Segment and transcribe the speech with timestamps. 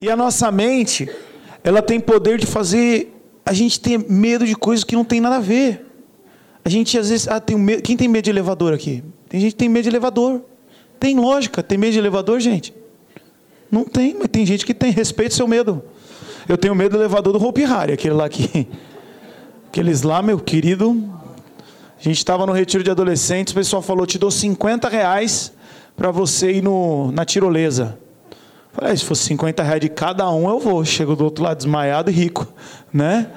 [0.00, 1.10] E a nossa mente,
[1.64, 3.12] ela tem poder de fazer
[3.44, 5.84] a gente ter medo de coisas que não tem nada a ver.
[6.64, 7.26] A gente às vezes.
[7.26, 7.82] Ah, tem medo.
[7.82, 9.02] Quem tem medo de elevador aqui?
[9.28, 10.40] Tem gente que tem medo de elevador.
[11.00, 11.64] Tem lógica.
[11.64, 12.72] Tem medo de elevador, gente?
[13.72, 14.92] Não tem, mas tem gente que tem.
[14.92, 15.82] Respeito seu medo.
[16.48, 18.68] Eu tenho medo do elevador do Hope Harry, aquele lá que.
[19.66, 21.12] Aqueles lá, meu querido.
[21.98, 25.52] A gente estava no retiro de adolescentes, o pessoal falou: te dou 50 reais
[25.96, 27.98] para você ir no, na tirolesa.
[28.78, 30.84] Falei, se fosse 50 reais de cada um, eu vou.
[30.84, 32.46] Chego do outro lado desmaiado e rico,
[32.92, 33.28] né?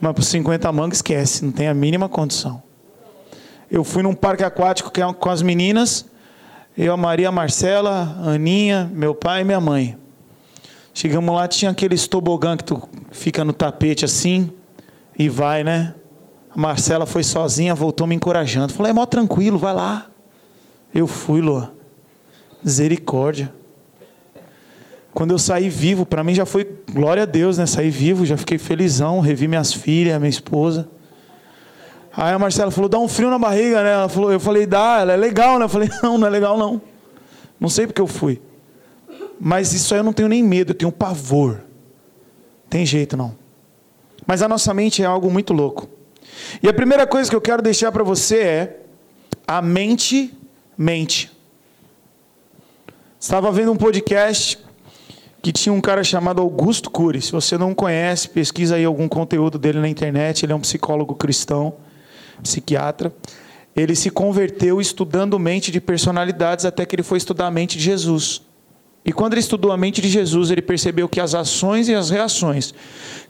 [0.00, 2.60] Mas por 50 mangas, esquece, não tem a mínima condição.
[3.70, 6.04] Eu fui num parque aquático é com as meninas,
[6.76, 9.96] eu, a Maria a Marcela, a Aninha, meu pai e minha mãe.
[10.92, 14.50] Chegamos lá, tinha aquele tobogã que tu fica no tapete assim
[15.16, 15.94] e vai, né?
[16.50, 18.72] A Marcela foi sozinha, voltou me encorajando.
[18.72, 20.06] Falei, é mó tranquilo, vai lá.
[20.92, 21.72] Eu fui, Lua.
[22.64, 23.57] Misericórdia.
[25.12, 27.66] Quando eu saí vivo, para mim já foi glória a Deus, né?
[27.66, 30.88] Saí vivo, já fiquei felizão, revi minhas filhas, minha esposa.
[32.12, 33.92] Aí a Marcela falou, dá um frio na barriga, né?
[33.92, 35.64] Ela falou, eu falei, dá, ela é legal, né?
[35.64, 36.80] Eu falei, não, não é legal não.
[37.58, 38.40] Não sei porque eu fui.
[39.40, 41.62] Mas isso aí eu não tenho nem medo, eu tenho pavor.
[42.68, 43.36] Tem jeito não.
[44.26, 45.88] Mas a nossa mente é algo muito louco.
[46.62, 48.80] E a primeira coisa que eu quero deixar para você é:
[49.46, 50.36] a mente
[50.76, 51.30] mente.
[53.18, 54.58] Estava vendo um podcast
[55.40, 57.22] que tinha um cara chamado Augusto Cury.
[57.22, 60.44] Se você não conhece, pesquisa aí algum conteúdo dele na internet.
[60.44, 61.74] Ele é um psicólogo cristão,
[62.42, 63.12] psiquiatra.
[63.76, 67.84] Ele se converteu estudando mente de personalidades até que ele foi estudar a mente de
[67.84, 68.42] Jesus.
[69.04, 72.10] E quando ele estudou a mente de Jesus, ele percebeu que as ações e as
[72.10, 72.74] reações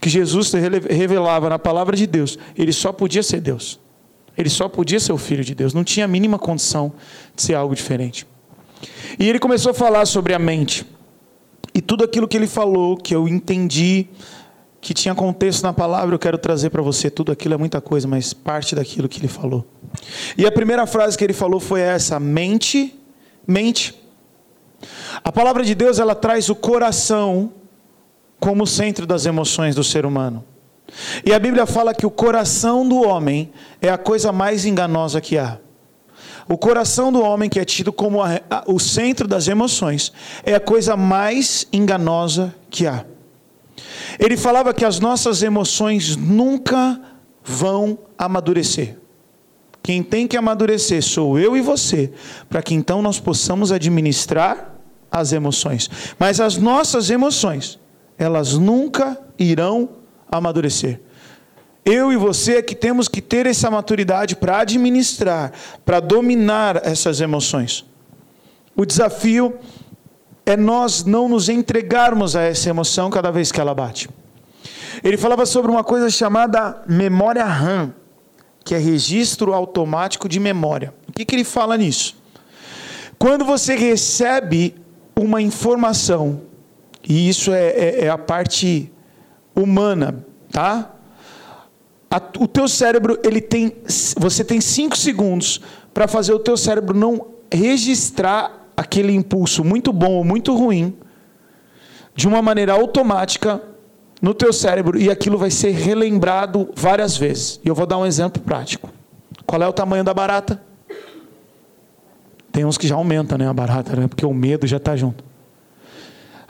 [0.00, 0.52] que Jesus
[0.90, 3.78] revelava na palavra de Deus, ele só podia ser Deus.
[4.36, 5.74] Ele só podia ser o filho de Deus.
[5.74, 6.92] Não tinha a mínima condição
[7.34, 8.26] de ser algo diferente.
[9.18, 10.86] E ele começou a falar sobre a mente.
[11.74, 14.08] E tudo aquilo que ele falou, que eu entendi,
[14.80, 17.10] que tinha contexto na palavra, eu quero trazer para você.
[17.10, 19.66] Tudo aquilo é muita coisa, mas parte daquilo que ele falou.
[20.36, 22.98] E a primeira frase que ele falou foi essa: mente,
[23.46, 23.94] mente.
[25.24, 27.52] A palavra de Deus, ela traz o coração
[28.38, 30.44] como centro das emoções do ser humano.
[31.24, 35.36] E a Bíblia fala que o coração do homem é a coisa mais enganosa que
[35.36, 35.58] há.
[36.48, 40.54] O coração do homem, que é tido como a, a, o centro das emoções, é
[40.54, 43.04] a coisa mais enganosa que há.
[44.18, 47.00] Ele falava que as nossas emoções nunca
[47.44, 48.96] vão amadurecer.
[49.82, 52.12] Quem tem que amadurecer sou eu e você,
[52.48, 54.74] para que então nós possamos administrar
[55.10, 55.88] as emoções.
[56.18, 57.78] Mas as nossas emoções,
[58.18, 59.88] elas nunca irão
[60.30, 61.00] amadurecer.
[61.90, 65.52] Eu e você é que temos que ter essa maturidade para administrar,
[65.86, 67.82] para dominar essas emoções.
[68.76, 69.58] O desafio
[70.44, 74.06] é nós não nos entregarmos a essa emoção cada vez que ela bate.
[75.02, 77.94] Ele falava sobre uma coisa chamada memória RAM,
[78.62, 80.92] que é registro automático de memória.
[81.08, 82.18] O que, que ele fala nisso?
[83.18, 84.74] Quando você recebe
[85.16, 86.42] uma informação,
[87.02, 88.92] e isso é, é, é a parte
[89.56, 90.22] humana,
[90.52, 90.97] tá?
[92.10, 93.76] A, o teu cérebro, ele tem,
[94.16, 95.60] você tem cinco segundos
[95.92, 100.96] para fazer o teu cérebro não registrar aquele impulso muito bom ou muito ruim
[102.14, 103.62] de uma maneira automática
[104.20, 107.60] no teu cérebro e aquilo vai ser relembrado várias vezes.
[107.64, 108.90] E eu vou dar um exemplo prático.
[109.46, 110.60] Qual é o tamanho da barata?
[112.50, 114.08] Tem uns que já aumenta, né, a barata, né?
[114.08, 115.24] Porque o medo já está junto.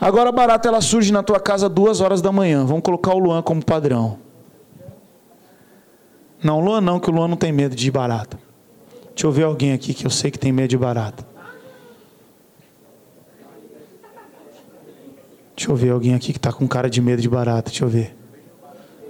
[0.01, 2.65] Agora a barata ela surge na tua casa duas horas da manhã.
[2.65, 4.19] Vamos colocar o Luan como padrão.
[6.43, 8.39] Não, Luan não, que o Luan não tem medo de barata.
[9.09, 11.27] Deixa eu ver alguém aqui que eu sei que tem medo de barata.
[15.57, 17.71] Deixa eu ver alguém aqui que está com cara de medo de barata.
[17.71, 18.17] Deixa eu ver.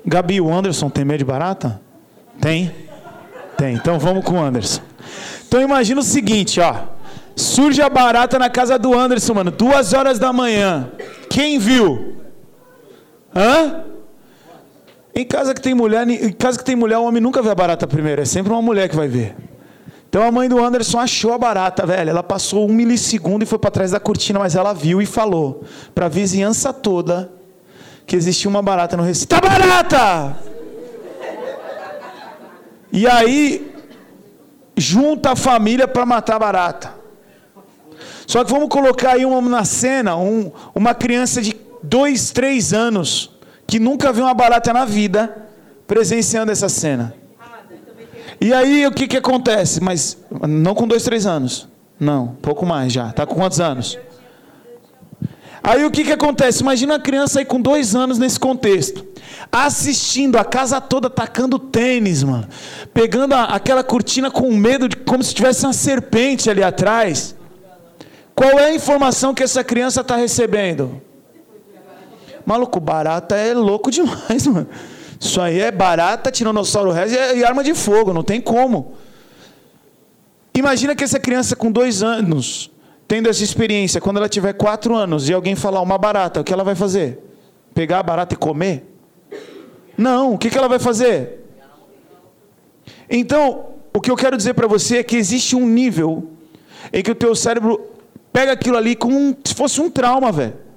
[0.07, 1.79] Gabi, o Anderson tem medo de barata?
[2.41, 2.75] Tem?
[3.59, 3.75] Tem.
[3.75, 4.81] Então vamos com o Anderson.
[5.47, 6.75] Então imagina o seguinte, ó.
[7.37, 9.51] Surge a barata na casa do Anderson, mano.
[9.51, 10.91] Duas horas da manhã.
[11.29, 12.17] Quem viu?
[13.37, 13.85] Hã?
[15.19, 17.55] Em casa que tem mulher, em casa que tem mulher, o homem nunca vê a
[17.55, 19.35] barata primeiro, é sempre uma mulher que vai ver.
[20.09, 22.11] Então a mãe do Anderson achou a barata, velho.
[22.11, 25.65] Ela passou um milissegundo e foi para trás da cortina, mas ela viu e falou
[25.93, 27.33] para a vizinhança toda
[28.07, 29.35] que existia uma barata no recinto.
[29.35, 30.37] Tá barata!
[32.93, 33.75] E aí
[34.77, 36.95] junta a família para matar a barata.
[38.25, 43.37] Só que vamos colocar aí uma na cena, um, uma criança de dois, três anos
[43.69, 45.47] que nunca viu uma barata na vida,
[45.87, 47.15] presenciando essa cena.
[48.41, 49.79] E aí o que, que acontece?
[49.83, 50.17] Mas
[50.49, 51.69] não com dois, três anos.
[52.01, 53.11] Não, pouco mais já.
[53.11, 53.99] Está com quantos anos?
[55.63, 56.63] Aí o que, que acontece?
[56.63, 59.05] Imagina uma criança aí com dois anos nesse contexto,
[59.53, 62.49] assistindo a casa toda tacando tênis, mano,
[62.95, 67.35] pegando a, aquela cortina com medo de como se tivesse uma serpente ali atrás.
[68.35, 71.03] Qual é a informação que essa criança está recebendo?
[72.49, 74.67] Maluco, barata é louco demais, mano.
[75.21, 78.95] Isso aí é barata, tiranossauro rex e arma de fogo, não tem como.
[80.55, 82.71] Imagina que essa criança com dois anos,
[83.07, 86.51] tendo essa experiência, quando ela tiver quatro anos e alguém falar uma barata, o que
[86.51, 87.23] ela vai fazer?
[87.75, 88.83] Pegar a barata e comer?
[89.95, 91.45] Não, o que, que ela vai fazer?
[93.11, 96.31] Então, o que eu quero dizer para você é que existe um nível
[96.95, 97.79] em que o teu cérebro
[98.33, 100.68] pega aquilo ali como se fosse um trauma, velho.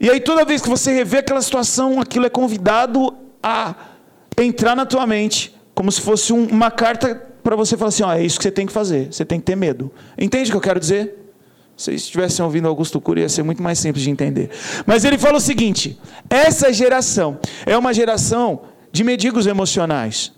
[0.00, 3.74] E aí toda vez que você revê aquela situação, aquilo é convidado a
[4.40, 8.12] entrar na tua mente, como se fosse um, uma carta para você falar assim: ó,
[8.12, 9.92] é isso que você tem que fazer, você tem que ter medo.
[10.16, 11.18] Entende o que eu quero dizer?
[11.76, 14.50] Se estivessem ouvindo Augusto Cury, ia ser muito mais simples de entender.
[14.86, 15.98] Mas ele fala o seguinte:
[16.30, 20.32] essa geração é uma geração de mendigos emocionais.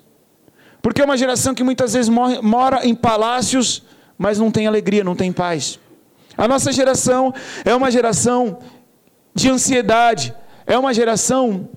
[0.81, 3.85] Porque é uma geração que muitas vezes mora em palácios,
[4.19, 5.79] mas não tem alegria, não tem paz.
[6.37, 7.33] A nossa geração
[7.65, 8.59] é uma geração
[9.35, 10.35] de ansiedade,
[10.67, 11.69] é uma geração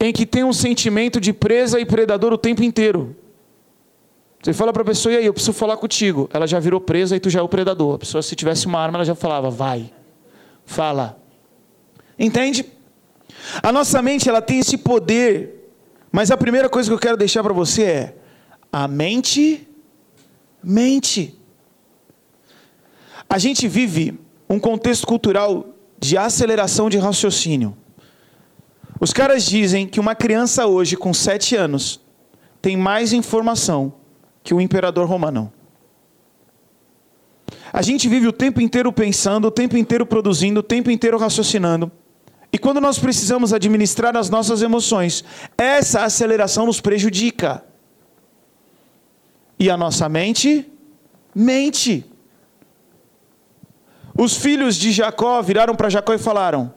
[0.00, 3.16] em que tem um sentimento de presa e predador o tempo inteiro.
[4.42, 6.28] Você fala para a pessoa, e aí, eu preciso falar contigo.
[6.32, 7.94] Ela já virou presa e tu já é o predador.
[7.94, 9.90] A pessoa, se tivesse uma arma, ela já falava, vai,
[10.66, 11.18] fala.
[12.18, 12.66] Entende?
[13.62, 15.70] A nossa mente, ela tem esse poder.
[16.12, 18.16] Mas a primeira coisa que eu quero deixar para você é:
[18.70, 19.66] a mente
[20.64, 21.38] mente.
[23.28, 24.18] A gente vive
[24.48, 25.73] um contexto cultural
[26.06, 27.76] de aceleração de raciocínio.
[29.00, 32.00] Os caras dizem que uma criança hoje com sete anos
[32.60, 33.94] tem mais informação
[34.42, 35.52] que o imperador romano.
[37.72, 41.90] A gente vive o tempo inteiro pensando, o tempo inteiro produzindo, o tempo inteiro raciocinando.
[42.52, 45.24] E quando nós precisamos administrar as nossas emoções,
[45.58, 47.64] essa aceleração nos prejudica.
[49.58, 50.70] E a nossa mente
[51.34, 52.04] mente.
[54.16, 56.72] Os filhos de Jacó viraram para Jacó e falaram: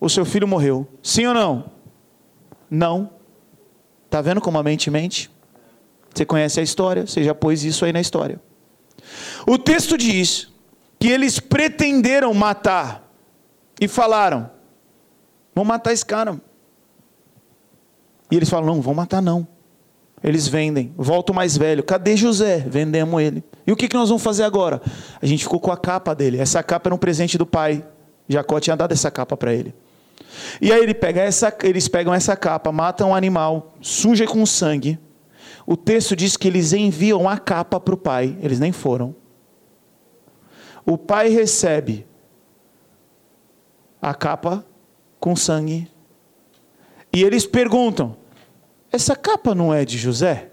[0.00, 0.86] O seu filho morreu.
[1.02, 1.70] Sim ou não?
[2.70, 3.10] Não.
[4.04, 5.30] Está vendo como a mente mente?
[6.14, 8.40] Você conhece a história, você já pôs isso aí na história.
[9.46, 10.48] O texto diz
[10.98, 13.10] que eles pretenderam matar
[13.80, 14.50] e falaram:
[15.54, 16.40] vamos matar esse cara.
[18.30, 19.46] E eles falam: não, vão matar não.
[20.22, 21.82] Eles vendem, volta o mais velho.
[21.82, 22.58] Cadê José?
[22.58, 23.44] Vendemos ele.
[23.68, 24.80] E o que, que nós vamos fazer agora?
[25.20, 26.38] A gente ficou com a capa dele.
[26.38, 27.84] Essa capa era um presente do pai.
[28.26, 29.74] Jacó tinha dado essa capa para ele.
[30.58, 34.98] E aí ele pega essa, eles pegam essa capa, matam um animal, suja com sangue,
[35.66, 39.14] o texto diz que eles enviam a capa para o pai, eles nem foram.
[40.86, 42.06] O pai recebe
[44.00, 44.64] a capa
[45.20, 45.90] com sangue.
[47.12, 48.16] E eles perguntam:
[48.90, 50.52] essa capa não é de José?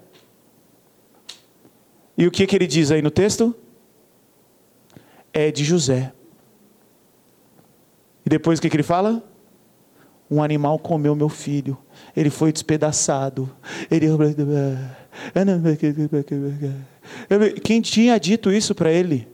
[2.16, 3.54] E o que, que ele diz aí no texto?
[5.32, 6.12] É de José.
[8.24, 9.22] E depois o que, que ele fala?
[10.30, 11.76] Um animal comeu meu filho.
[12.16, 13.54] Ele foi despedaçado.
[13.90, 14.08] Ele.
[17.62, 19.28] Quem tinha dito isso para ele?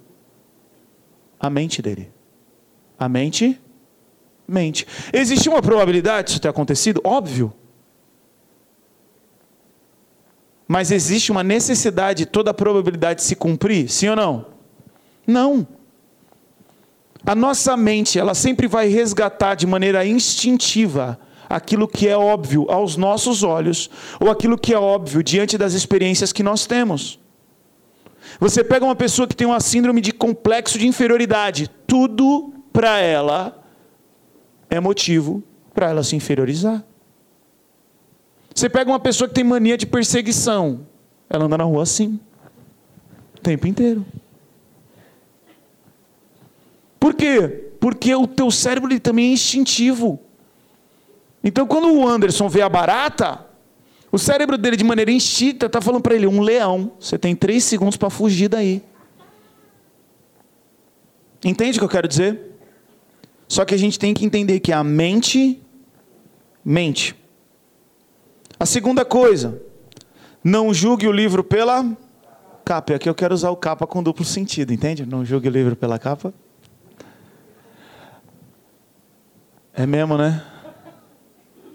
[1.40, 2.10] A mente dele.
[2.98, 3.58] A mente
[4.46, 4.86] mente.
[5.12, 7.00] Existe uma probabilidade disso ter acontecido?
[7.04, 7.52] Óbvio.
[10.72, 13.90] Mas existe uma necessidade de toda a probabilidade se cumprir?
[13.90, 14.46] Sim ou não?
[15.26, 15.68] Não.
[17.26, 22.96] A nossa mente, ela sempre vai resgatar de maneira instintiva aquilo que é óbvio aos
[22.96, 27.20] nossos olhos, ou aquilo que é óbvio diante das experiências que nós temos.
[28.40, 33.62] Você pega uma pessoa que tem uma síndrome de complexo de inferioridade, tudo para ela
[34.70, 35.42] é motivo
[35.74, 36.82] para ela se inferiorizar.
[38.54, 40.86] Você pega uma pessoa que tem mania de perseguição,
[41.28, 42.20] ela anda na rua assim,
[43.36, 44.04] o tempo inteiro.
[47.00, 47.72] Por quê?
[47.80, 50.20] Porque o teu cérebro ele também é instintivo.
[51.42, 53.44] Então, quando o Anderson vê a barata,
[54.12, 57.64] o cérebro dele, de maneira instinta, está falando para ele: um leão, você tem três
[57.64, 58.82] segundos para fugir daí.
[61.44, 62.52] Entende o que eu quero dizer?
[63.48, 65.60] Só que a gente tem que entender que a mente
[66.64, 67.16] mente.
[68.62, 69.60] A segunda coisa,
[70.44, 71.84] não julgue o livro pela
[72.64, 72.92] capa.
[72.92, 75.04] E aqui eu quero usar o capa com duplo sentido, entende?
[75.04, 76.32] Não julgue o livro pela capa.
[79.74, 80.46] É mesmo, né?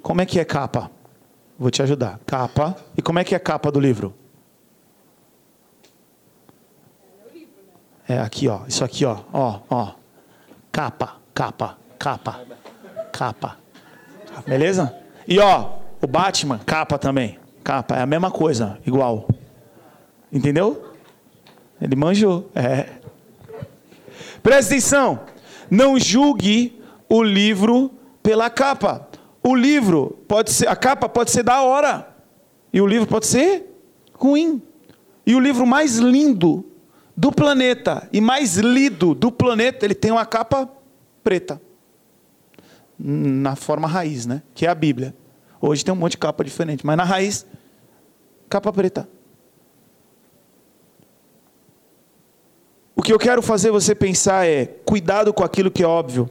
[0.01, 0.89] Como é que é capa?
[1.59, 2.21] Vou te ajudar.
[2.25, 2.77] Capa.
[2.95, 4.15] E como é que é capa do livro?
[8.07, 8.61] É aqui, ó.
[8.65, 9.23] Isso aqui, ó.
[9.33, 9.91] Ó, ó.
[10.71, 12.45] Capa, capa, capa.
[13.11, 13.57] capa.
[14.47, 14.97] Beleza?
[15.27, 17.39] E ó, o Batman, capa também.
[17.63, 19.27] Capa, é a mesma coisa, igual.
[20.31, 20.93] Entendeu?
[21.81, 22.49] Ele manjou.
[22.55, 22.87] É.
[24.41, 25.19] Presta atenção.
[25.69, 29.07] Não julgue o livro pela capa.
[29.43, 32.07] O livro pode ser, a capa pode ser da hora.
[32.71, 33.65] E o livro pode ser
[34.13, 34.61] ruim.
[35.25, 36.65] E o livro mais lindo
[37.15, 40.69] do planeta e mais lido do planeta, ele tem uma capa
[41.23, 41.61] preta.
[42.99, 44.41] Na forma raiz, né?
[44.53, 45.13] Que é a Bíblia.
[45.59, 47.45] Hoje tem um monte de capa diferente, mas na raiz,
[48.49, 49.07] capa preta.
[52.95, 56.29] O que eu quero fazer você pensar é: cuidado com aquilo que é óbvio.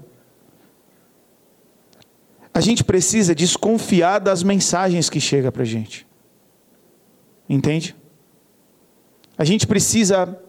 [2.52, 6.06] A gente precisa desconfiar das mensagens que chegam para a gente.
[7.48, 7.94] Entende?
[9.36, 10.40] A gente precisa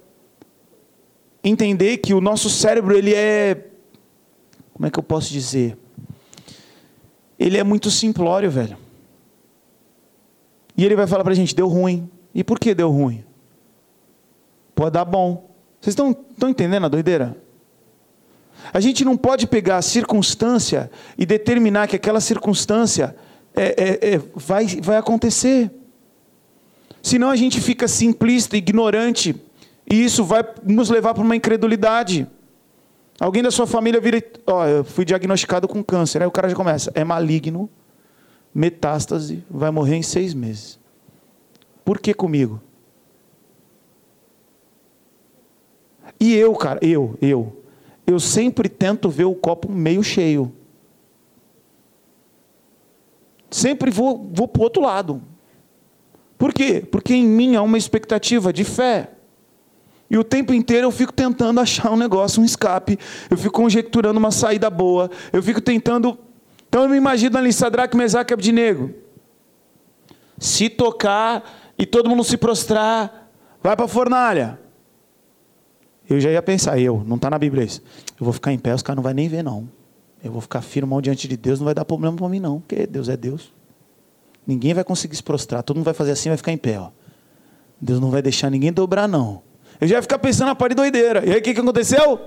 [1.44, 3.68] entender que o nosso cérebro ele é
[4.78, 5.76] como é que eu posso dizer?
[7.40, 8.78] Ele é muito simplório, velho.
[10.76, 12.10] E ele vai falar para a gente: deu ruim.
[12.34, 13.24] E por que deu ruim?
[14.76, 15.50] Pode dar bom.
[15.82, 16.16] Vocês estão,
[16.50, 17.36] entendendo a doideira?
[18.74, 23.16] A gente não pode pegar a circunstância e determinar que aquela circunstância
[23.56, 25.72] é, é, é, vai, vai acontecer.
[27.02, 29.36] Senão a gente fica simplista, ignorante,
[29.90, 32.28] e isso vai nos levar para uma incredulidade.
[33.20, 36.56] Alguém da sua família vira, ó, eu fui diagnosticado com câncer, aí o cara já
[36.56, 37.70] começa, é maligno,
[38.54, 40.80] metástase, vai morrer em seis meses.
[41.84, 42.62] Por que comigo?
[46.20, 47.64] E eu, cara, eu, eu,
[48.06, 50.52] eu sempre tento ver o copo meio cheio.
[53.50, 55.22] Sempre vou, vou para o outro lado.
[56.38, 56.86] Por quê?
[56.92, 59.12] Porque em mim há uma expectativa de fé.
[60.10, 62.98] E o tempo inteiro eu fico tentando achar um negócio, um escape.
[63.30, 65.12] Eu fico conjecturando uma saída boa.
[65.34, 66.18] Eu fico tentando.
[66.70, 68.94] Então eu me imagino ali, Sadraque, Mesaque e Abdinego.
[70.38, 71.44] Se tocar
[71.78, 74.60] e todo mundo se prostrar, vai para a fornalha.
[76.10, 77.82] Eu já ia pensar, eu, não está na Bíblia isso.
[78.20, 79.70] Eu vou ficar em pé, os caras não vão nem ver, não.
[80.24, 82.88] Eu vou ficar firmão diante de Deus, não vai dar problema para mim, não, porque
[82.88, 83.54] Deus é Deus.
[84.46, 86.80] Ninguém vai conseguir se prostrar, todo mundo vai fazer assim vai ficar em pé.
[86.80, 86.92] Ó.
[87.80, 89.42] Deus não vai deixar ninguém dobrar, não.
[89.80, 91.24] Eu já ia ficar pensando na parte doideira.
[91.26, 92.20] E aí o que, que aconteceu?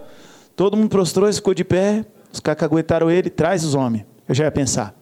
[0.55, 4.05] Todo mundo prostrou, ficou de pé, os caras caguetaram ele, traz os homens.
[4.29, 4.95] Eu já ia pensar,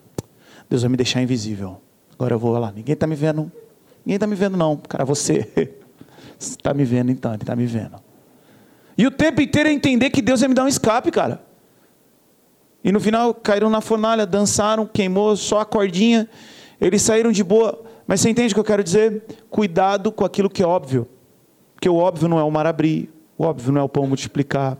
[0.68, 1.80] Deus vai me deixar invisível.
[2.14, 3.50] Agora eu vou lá, ninguém está me vendo.
[4.04, 4.76] Ninguém está me vendo, não.
[4.76, 5.70] Cara, você
[6.38, 7.96] está me vendo então, ele está me vendo.
[8.96, 11.40] E o tempo inteiro é entender que Deus ia me dar um escape, cara.
[12.82, 16.28] E no final caíram na fornalha, dançaram, queimou só a cordinha.
[16.80, 17.80] Eles saíram de boa.
[18.06, 19.22] Mas você entende o que eu quero dizer?
[19.50, 21.06] Cuidado com aquilo que é óbvio.
[21.78, 23.08] Porque o óbvio não é o mar abrir,
[23.38, 24.76] o óbvio não é o pão multiplicar,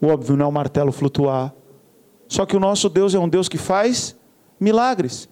[0.00, 1.54] o óbvio não é o martelo flutuar.
[2.26, 4.16] Só que o nosso Deus é um Deus que faz
[4.58, 5.28] milagres.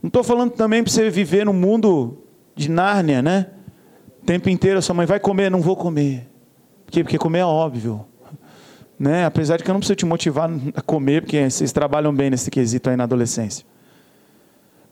[0.00, 2.18] Não estou falando também para você viver no mundo
[2.54, 3.48] de Nárnia, né?
[4.22, 6.28] O tempo inteiro a sua mãe vai comer, não vou comer.
[6.84, 7.02] Por quê?
[7.02, 8.06] Porque comer é óbvio.
[8.96, 9.24] Né?
[9.24, 12.48] Apesar de que eu não preciso te motivar a comer, porque vocês trabalham bem nesse
[12.48, 13.66] quesito aí na adolescência.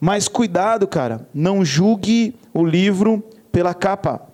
[0.01, 4.34] Mas cuidado, cara, não julgue o livro pela capa.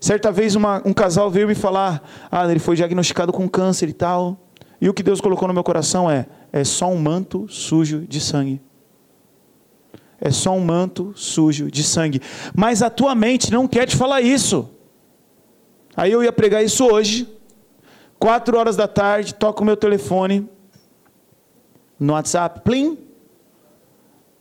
[0.00, 3.92] Certa vez uma, um casal veio me falar: ah, ele foi diagnosticado com câncer e
[3.92, 4.48] tal.
[4.80, 8.18] E o que Deus colocou no meu coração é: é só um manto sujo de
[8.18, 8.60] sangue.
[10.18, 12.20] É só um manto sujo de sangue.
[12.54, 14.68] Mas a tua mente não quer te falar isso.
[15.96, 17.28] Aí eu ia pregar isso hoje,
[18.18, 20.48] quatro horas da tarde, toco o meu telefone
[21.98, 22.98] no WhatsApp, plim,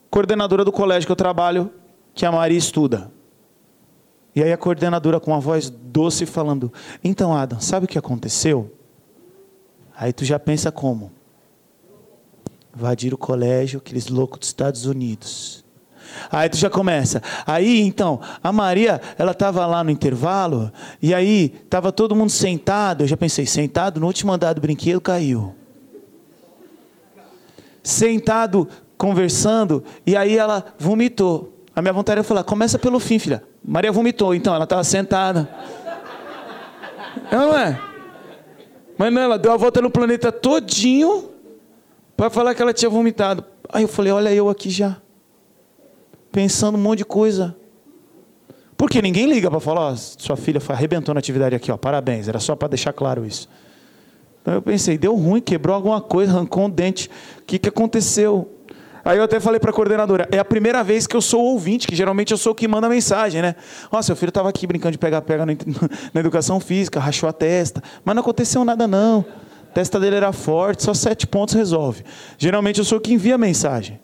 [0.10, 1.70] coordenadora do colégio que eu trabalho,
[2.14, 3.12] que a Maria estuda.
[4.36, 6.72] E aí a coordenadora com uma voz doce falando:
[7.04, 8.74] Então, Adam, sabe o que aconteceu?
[9.96, 11.12] Aí tu já pensa como?
[12.76, 15.66] Invadir o colégio, aqueles loucos dos Estados Unidos.
[16.32, 17.22] Aí tu já começa.
[17.46, 20.72] Aí então, a Maria, ela estava lá no intervalo,
[21.02, 23.04] e aí estava todo mundo sentado.
[23.04, 25.56] Eu já pensei, sentado no último andar do brinquedo caiu.
[27.84, 28.68] Sentado,
[28.98, 31.54] conversando, e aí ela vomitou.
[31.76, 33.44] A minha vontade era falar: começa pelo fim, filha.
[33.64, 35.50] Maria vomitou, então, ela estava sentada.
[37.32, 37.82] Ela não é?
[38.98, 41.30] Mas não, ela deu a volta no planeta todinho
[42.18, 43.44] para falar que ela tinha vomitado.
[43.72, 44.98] Aí eu falei: olha eu aqui já
[46.32, 47.56] pensando um monte de coisa.
[48.78, 52.40] Porque ninguém liga para falar, ó, sua filha arrebentou na atividade aqui, ó, parabéns, era
[52.40, 53.50] só para deixar claro isso.
[54.42, 58.50] Então eu pensei, deu ruim, quebrou alguma coisa, arrancou um dente, o que, que aconteceu?
[59.04, 61.88] Aí eu até falei para a coordenadora, é a primeira vez que eu sou ouvinte,
[61.88, 63.56] que geralmente eu sou o que manda mensagem, né?
[63.92, 65.46] Ó, seu filho estava aqui brincando de pegar-pega
[66.14, 69.26] na educação física, rachou a testa, mas não aconteceu nada não.
[69.70, 72.04] A testa dele era forte, só sete pontos resolve.
[72.38, 74.00] Geralmente eu sou que envia mensagem.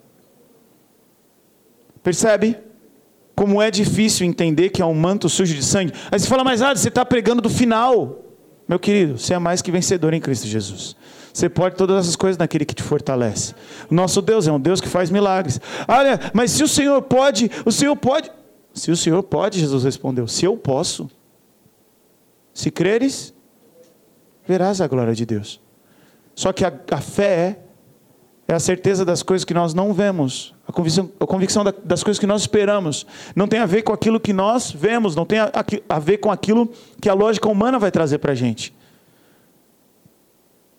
[2.02, 2.56] Percebe?
[3.34, 5.92] Como é difícil entender que é um manto sujo de sangue.
[6.10, 8.24] Aí você fala, mas ah, você está pregando do final.
[8.68, 10.96] Meu querido, você é mais que vencedor em Cristo Jesus.
[11.36, 13.54] Você pode todas essas coisas naquele que te fortalece.
[13.90, 15.60] Nosso Deus é um Deus que faz milagres.
[15.86, 18.32] Olha, mas se o Senhor pode, o Senhor pode.
[18.72, 21.10] Se o Senhor pode, Jesus respondeu, se eu posso.
[22.54, 23.34] Se creres,
[24.48, 25.60] verás a glória de Deus.
[26.34, 27.58] Só que a, a fé
[28.48, 32.18] é a certeza das coisas que nós não vemos, a convicção, a convicção das coisas
[32.18, 33.06] que nós esperamos.
[33.34, 35.52] Não tem a ver com aquilo que nós vemos, não tem a,
[35.86, 36.66] a ver com aquilo
[36.98, 38.74] que a lógica humana vai trazer para a gente.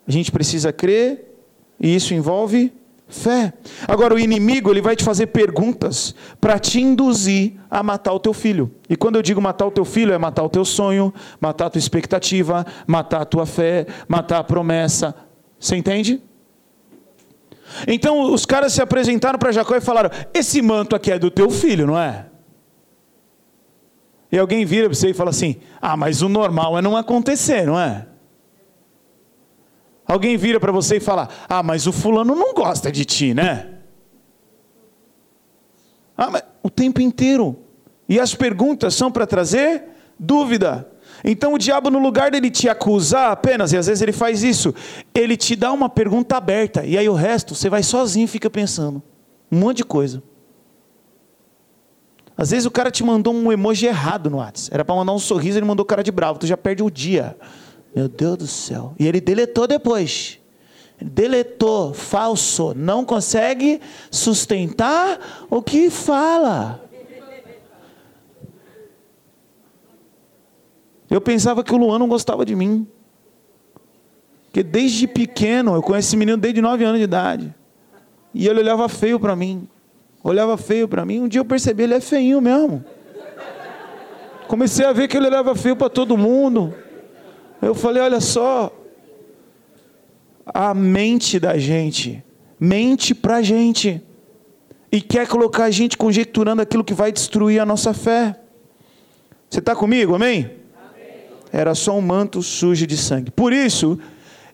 [0.08, 1.36] A gente precisa crer,
[1.80, 2.74] e isso envolve
[3.08, 3.54] fé.
[3.88, 8.34] Agora, o inimigo ele vai te fazer perguntas para te induzir a matar o teu
[8.34, 8.72] filho.
[8.90, 11.70] E quando eu digo matar o teu filho, é matar o teu sonho, matar a
[11.70, 15.16] tua expectativa, matar a tua fé, matar a promessa.
[15.60, 16.22] Você entende?
[17.88, 21.50] Então os caras se apresentaram para Jacó e falaram: Esse manto aqui é do teu
[21.50, 22.26] filho, não é?
[24.32, 27.66] E alguém vira para você e fala assim: Ah, mas o normal é não acontecer,
[27.66, 28.06] não é?
[30.08, 33.68] Alguém vira para você e fala: Ah, mas o fulano não gosta de ti, né?
[36.18, 37.58] Ah, mas o tempo inteiro.
[38.10, 39.84] E as perguntas são para trazer
[40.18, 40.88] dúvida.
[41.24, 44.74] Então o diabo, no lugar dele te acusar apenas, e às vezes ele faz isso,
[45.14, 48.50] ele te dá uma pergunta aberta, e aí o resto você vai sozinho e fica
[48.50, 49.02] pensando.
[49.52, 50.22] Um monte de coisa.
[52.38, 54.74] Às vezes o cara te mandou um emoji errado no WhatsApp.
[54.74, 56.38] Era para mandar um sorriso, ele mandou cara de bravo.
[56.38, 57.36] Tu já perde o dia.
[57.98, 58.94] Meu Deus do céu.
[59.00, 60.40] E ele deletou depois.
[61.02, 62.76] Deletou, falso.
[62.76, 66.80] Não consegue sustentar o que fala.
[71.10, 72.86] Eu pensava que o Luan não gostava de mim.
[74.44, 77.56] Porque desde pequeno, eu conheci esse menino desde 9 anos de idade.
[78.32, 79.68] E ele olhava feio para mim.
[80.24, 81.22] Olhava feio para mim.
[81.22, 82.86] Um dia eu percebi, ele é feinho mesmo.
[84.48, 86.76] Comecei a ver que ele olhava feio para todo mundo.
[87.62, 88.72] Eu falei: olha só,
[90.46, 92.24] a mente da gente
[92.60, 94.02] mente para a gente
[94.92, 98.40] e quer colocar a gente conjecturando aquilo que vai destruir a nossa fé.
[99.50, 100.50] Você está comigo, amém?
[100.92, 101.16] amém?
[101.52, 103.32] Era só um manto sujo de sangue.
[103.32, 104.00] Por isso,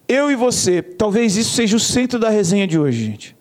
[0.07, 3.35] eu e você, talvez isso seja o centro da resenha de hoje, gente.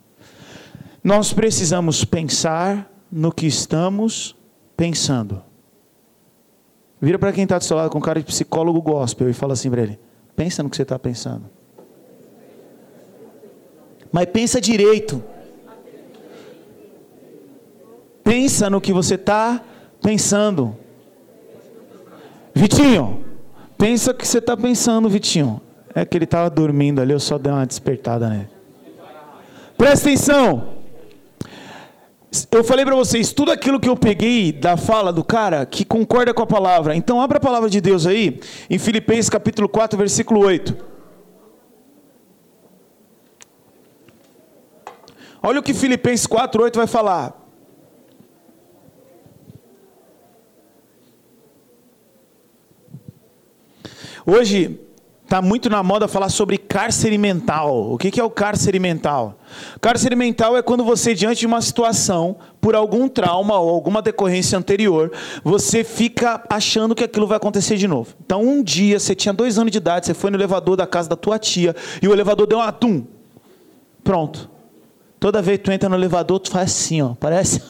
[1.02, 4.36] Nós precisamos pensar no que estamos
[4.76, 5.42] pensando.
[7.02, 9.68] Vira para quem está do seu lado com cara de psicólogo gospel e fala assim
[9.68, 9.98] para ele:
[10.36, 11.50] pensa no que você está pensando.
[14.12, 15.20] Mas pensa direito.
[18.22, 19.60] Pensa no que você está
[20.00, 20.76] pensando.
[22.54, 23.24] Vitinho,
[23.76, 25.60] pensa o que você está pensando, Vitinho.
[25.92, 28.48] É que ele estava dormindo ali, eu só dei uma despertada nele.
[29.76, 30.81] Presta atenção.
[32.50, 36.32] Eu falei para vocês, tudo aquilo que eu peguei da fala do cara que concorda
[36.32, 36.96] com a palavra.
[36.96, 38.40] Então abra a palavra de Deus aí,
[38.70, 40.74] em Filipenses capítulo 4, versículo 8.
[45.42, 47.38] Olha o que Filipenses 4, 8 vai falar.
[54.24, 54.80] Hoje,
[55.32, 57.90] Está muito na moda falar sobre cárcere mental.
[57.90, 59.38] O que é o cárcere mental?
[59.80, 64.58] Cárcere mental é quando você, diante de uma situação, por algum trauma ou alguma decorrência
[64.58, 65.10] anterior,
[65.42, 68.14] você fica achando que aquilo vai acontecer de novo.
[68.22, 71.08] Então, um dia, você tinha dois anos de idade, você foi no elevador da casa
[71.08, 73.02] da tua tia e o elevador deu um atum.
[74.04, 74.50] Pronto.
[75.18, 77.14] Toda vez que tu entra no elevador, tu faz assim, ó.
[77.14, 77.62] Parece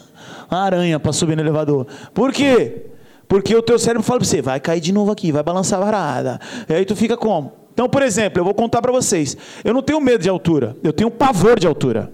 [0.51, 1.87] uma aranha para subir no elevador.
[2.12, 2.87] Por quê?
[3.33, 5.85] Porque o teu cérebro fala para você, vai cair de novo aqui, vai balançar a
[5.87, 6.38] varada.
[6.68, 7.55] E aí tu fica como?
[7.73, 9.35] Então, por exemplo, eu vou contar para vocês.
[9.64, 12.12] Eu não tenho medo de altura, eu tenho pavor de altura.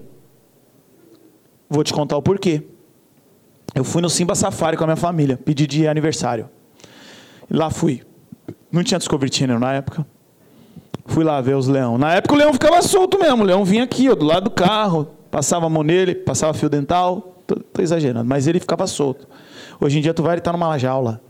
[1.69, 2.63] Vou te contar o porquê.
[3.75, 6.49] Eu fui no Simba Safari com a minha família, pedi de aniversário.
[7.51, 8.03] Lá fui.
[8.71, 10.07] Não tinha Discovery Channel na época.
[11.05, 11.99] Fui lá ver os leão.
[11.99, 13.43] Na época o leão ficava solto mesmo.
[13.43, 16.69] O leão vinha aqui, ó, do lado do carro, passava a mão nele, passava fio
[16.69, 17.43] dental.
[17.45, 19.27] Tô exagerando, mas ele ficava solto.
[19.81, 21.21] Hoje em dia tu vai estar numa jaula.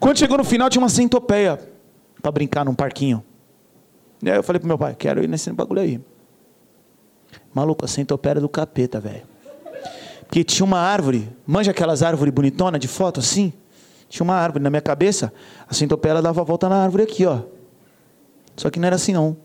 [0.00, 1.58] Quando chegou no final tinha uma centopeia
[2.22, 3.22] para brincar num parquinho.
[4.22, 6.00] E aí eu falei pro meu pai, quero ir nesse bagulho aí.
[7.52, 9.22] Maluco, a centopeia era do capeta, velho.
[10.22, 13.52] Porque tinha uma árvore, manja aquelas árvores bonitonas de foto assim?
[14.08, 15.32] Tinha uma árvore na minha cabeça,
[15.68, 17.40] a centopeia dava a volta na árvore aqui, ó.
[18.56, 19.36] Só que não era assim não.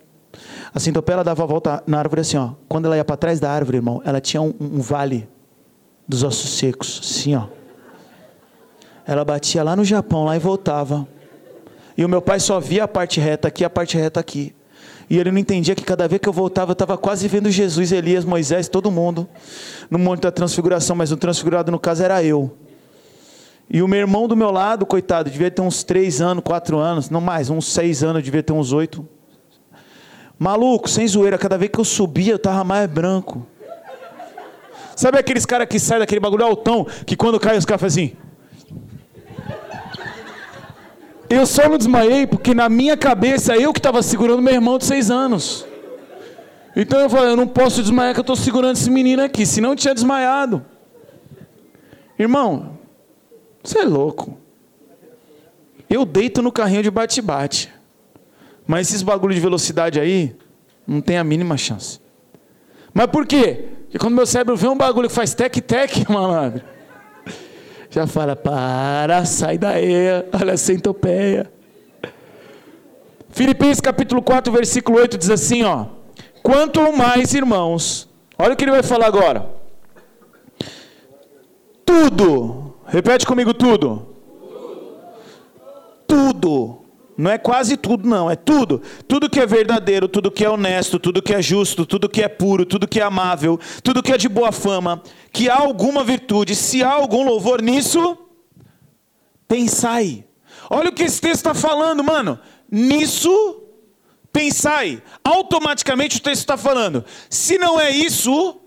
[0.73, 2.51] A centopeia dava a volta na árvore assim, ó.
[2.67, 5.29] Quando ela ia para trás da árvore, irmão, ela tinha um, um vale
[6.07, 7.47] dos ossos secos, assim, ó.
[9.05, 11.07] Ela batia lá no Japão, lá e voltava.
[11.97, 14.55] E o meu pai só via a parte reta aqui, a parte reta aqui.
[15.09, 17.91] E ele não entendia que cada vez que eu voltava, eu estava quase vendo Jesus,
[17.91, 19.27] Elias, Moisés, todo mundo
[19.89, 22.51] no Monte da Transfiguração, mas o transfigurado no caso era eu.
[23.69, 27.09] E o meu irmão do meu lado, coitado, devia ter uns três anos, quatro anos,
[27.09, 29.07] não mais, uns seis anos, devia ter uns oito.
[30.37, 33.45] Maluco, sem zoeira, cada vez que eu subia, eu estava mais branco.
[34.95, 38.32] Sabe aqueles caras que saem daquele bagulho altão, que quando cai os caras fazem assim.
[41.33, 44.85] Eu só não desmaiei porque na minha cabeça eu que estava segurando meu irmão de
[44.85, 45.65] seis anos.
[46.75, 49.71] Então eu falei, eu não posso desmaiar que eu estou segurando esse menino aqui, senão
[49.71, 50.63] eu tinha desmaiado.
[52.19, 52.77] Irmão,
[53.63, 54.37] você é louco.
[55.89, 57.73] Eu deito no carrinho de bate-bate.
[58.67, 60.35] Mas esses bagulho de velocidade aí,
[60.85, 61.99] não tem a mínima chance.
[62.93, 63.69] Mas por quê?
[63.85, 66.63] Porque quando meu cérebro vê um bagulho que faz tec-tec, malandro,
[67.93, 69.93] já fala, para, sai daí,
[70.41, 71.51] olha a centopeia.
[73.29, 75.85] Filipenses capítulo 4, versículo 8 diz assim, ó.
[76.41, 79.47] Quanto mais, irmãos, olha o que ele vai falar agora.
[81.85, 84.07] Tudo, repete comigo tudo.
[86.07, 86.82] Tudo
[87.17, 88.81] não é quase tudo, não, é tudo.
[89.07, 92.27] Tudo que é verdadeiro, tudo que é honesto, tudo que é justo, tudo que é
[92.27, 96.55] puro, tudo que é amável, tudo que é de boa fama, que há alguma virtude,
[96.55, 98.17] se há algum louvor nisso,
[99.47, 100.25] pensai.
[100.69, 102.39] Olha o que esse texto está falando, mano.
[102.71, 103.61] Nisso,
[104.31, 105.01] pensai.
[105.23, 107.05] Automaticamente o texto está falando.
[107.29, 108.59] Se não é isso,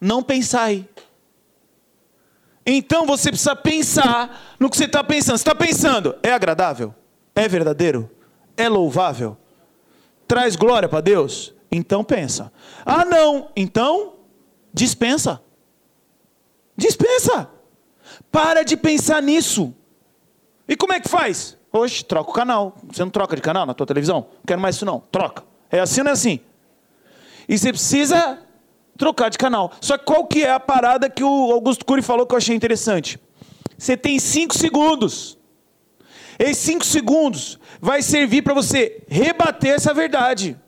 [0.00, 0.88] não pensai.
[2.64, 5.36] Então você precisa pensar no que você está pensando.
[5.36, 6.94] Você está pensando, é agradável?
[7.40, 8.10] É verdadeiro?
[8.54, 9.34] É louvável?
[10.28, 11.54] Traz glória para Deus?
[11.72, 12.52] Então pensa.
[12.84, 13.48] Ah, não.
[13.56, 14.16] Então
[14.74, 15.40] dispensa.
[16.76, 17.48] Dispensa.
[18.30, 19.74] Para de pensar nisso.
[20.68, 21.56] E como é que faz?
[21.72, 22.74] Oxe, troca o canal.
[22.92, 24.26] Você não troca de canal na tua televisão?
[24.30, 25.00] Não quero mais isso não.
[25.10, 25.42] Troca.
[25.70, 26.40] É assim ou não é assim?
[27.48, 28.38] E você precisa
[28.98, 29.72] trocar de canal.
[29.80, 32.54] Só que qual que é a parada que o Augusto Cury falou que eu achei
[32.54, 33.18] interessante?
[33.78, 35.39] Você tem cinco segundos
[36.40, 40.58] esses cinco segundos vai servir para você rebater essa verdade.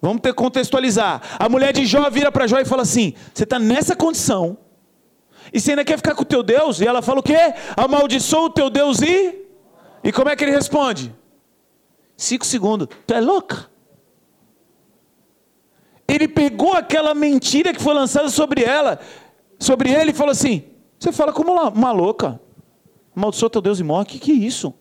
[0.00, 1.20] Vamos ter contextualizar.
[1.36, 4.56] A mulher de Jó vira para Jó e fala assim: Você está nessa condição,
[5.52, 6.80] e você ainda quer ficar com o teu Deus?
[6.80, 7.36] E ela fala o quê?
[7.76, 9.42] Amaldiçoa o teu Deus e.
[10.04, 11.12] E como é que ele responde?
[12.16, 12.86] Cinco segundos.
[13.04, 13.68] Tu é louca?
[16.06, 19.00] Ele pegou aquela mentira que foi lançada sobre ela,
[19.58, 20.62] sobre ele, e falou assim:
[21.00, 22.43] Você fala como uma louca
[23.14, 24.02] amaldiçoa teu Deus e morre.
[24.02, 24.74] O que, que é isso?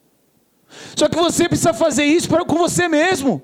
[0.96, 3.41] Só que você precisa fazer isso com você mesmo.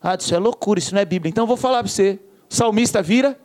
[0.00, 1.30] Ah, isso é loucura, isso não é Bíblia.
[1.30, 2.20] Então eu vou falar para você.
[2.48, 3.38] O salmista vira.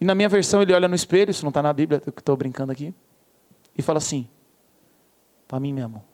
[0.00, 2.36] E na minha versão ele olha no espelho, isso não está na Bíblia, eu estou
[2.36, 2.94] brincando aqui.
[3.76, 4.28] E fala assim:
[5.46, 6.04] para mim mesmo.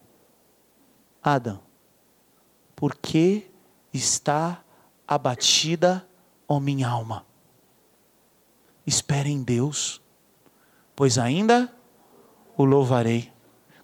[1.23, 1.61] Adam,
[2.75, 3.51] por que
[3.93, 4.63] está
[5.07, 6.09] abatida,
[6.49, 7.27] ó minha alma?
[8.87, 10.01] Espere em Deus,
[10.95, 11.76] pois ainda
[12.57, 13.33] o louvarei.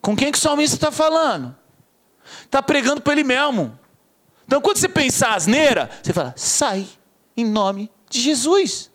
[0.00, 1.54] Com quem que o salmista está falando?
[2.44, 3.78] Está pregando para ele mesmo.
[4.46, 6.86] Então, quando você pensar asneira, você fala, sai,
[7.36, 8.90] em nome de Jesus.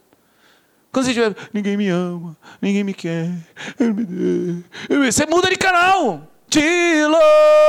[0.91, 3.31] Quando você tiver, ninguém me ama, ninguém me quer,
[4.89, 6.27] você muda de canal.
[6.49, 7.05] Te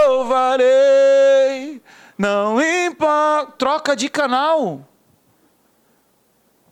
[0.08, 1.82] louvarei,
[2.16, 4.88] não importa, troca de canal.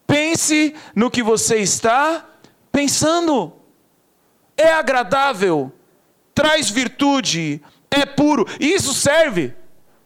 [0.06, 2.24] Pense no que você está
[2.70, 3.52] pensando
[4.56, 5.72] é agradável,
[6.34, 8.46] traz virtude, é puro.
[8.58, 9.54] Isso serve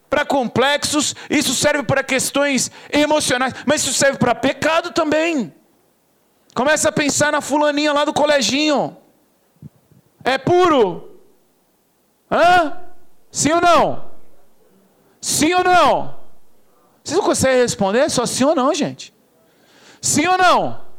[0.09, 5.53] para complexos, isso serve para questões emocionais, mas isso serve para pecado também.
[6.53, 8.97] Começa a pensar na fulaninha lá do coleginho.
[10.23, 11.17] É puro?
[12.29, 12.77] Hã?
[13.31, 14.11] Sim ou não?
[15.21, 16.19] Sim ou não?
[17.03, 18.09] Vocês não conseguem responder?
[18.09, 19.13] Só sim ou não, gente?
[20.01, 20.90] Sim ou não?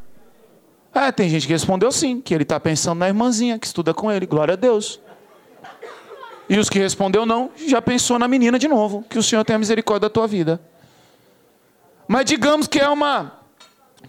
[0.95, 4.13] É, tem gente que respondeu sim, que ele está pensando na irmãzinha que estuda com
[4.13, 5.01] ele, glória a Deus.
[6.49, 9.59] E os que respondeu não, já pensou na menina de novo, que o Senhor tenha
[9.59, 10.61] misericórdia da tua vida.
[12.07, 13.41] Mas digamos que é uma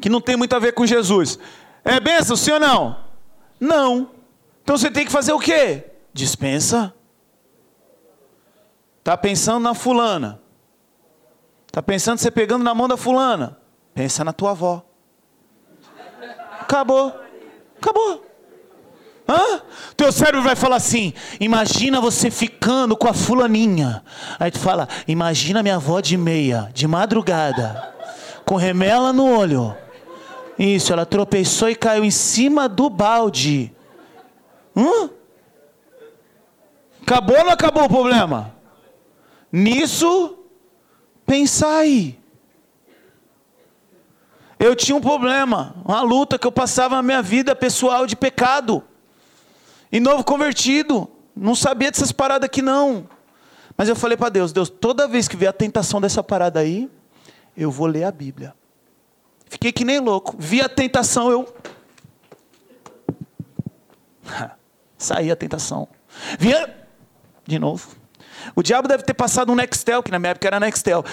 [0.01, 1.39] que não tem muito a ver com Jesus.
[1.85, 2.97] É benção, sim ou não?
[3.59, 4.11] Não.
[4.61, 5.85] Então você tem que fazer o quê?
[6.13, 6.93] Dispensa.
[9.03, 10.41] Tá pensando na fulana.
[11.71, 13.57] Tá pensando você pegando na mão da fulana.
[13.93, 14.85] Pensa na tua avó.
[16.63, 17.13] Acabou.
[17.81, 18.25] Acabou.
[19.27, 19.61] Hã?
[19.97, 24.03] Teu cérebro vai falar assim: imagina você ficando com a fulaninha.
[24.39, 27.93] Aí tu fala: imagina minha avó de meia, de madrugada,
[28.45, 29.75] com remela no olho.
[30.57, 33.73] Isso, ela tropeçou e caiu em cima do balde.
[34.75, 35.09] Hã?
[37.01, 38.55] Acabou ou não acabou o problema?
[39.51, 40.37] Nisso,
[41.25, 42.17] pensai.
[44.63, 48.81] Eu tinha um problema, uma luta que eu passava na minha vida pessoal de pecado.
[49.91, 53.09] E novo convertido, não sabia dessas paradas aqui não.
[53.75, 56.89] Mas eu falei para Deus, Deus, toda vez que vier a tentação dessa parada aí,
[57.57, 58.55] eu vou ler a Bíblia.
[59.49, 60.33] Fiquei que nem louco.
[60.39, 61.53] Vi a tentação, eu
[64.97, 65.89] saí a tentação.
[66.39, 66.87] Via
[67.45, 67.97] de novo.
[68.55, 71.03] O diabo deve ter passado um Nextel, que na minha época era Nextel.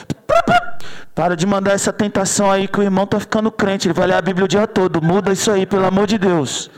[1.15, 4.15] Para de mandar essa tentação aí que o irmão tá ficando crente, ele vai ler
[4.15, 5.03] a Bíblia o dia todo.
[5.03, 6.71] Muda isso aí, pelo amor de Deus.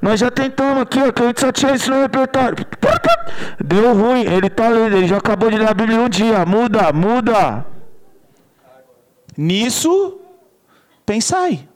[0.00, 2.56] Nós já tentamos aqui, ó, que a gente só tinha isso no repertório.
[3.62, 6.44] Deu ruim, ele tá lendo, ele já acabou de ler a Bíblia um dia.
[6.46, 7.66] Muda, muda.
[9.36, 10.20] Nisso,
[11.04, 11.68] pensai.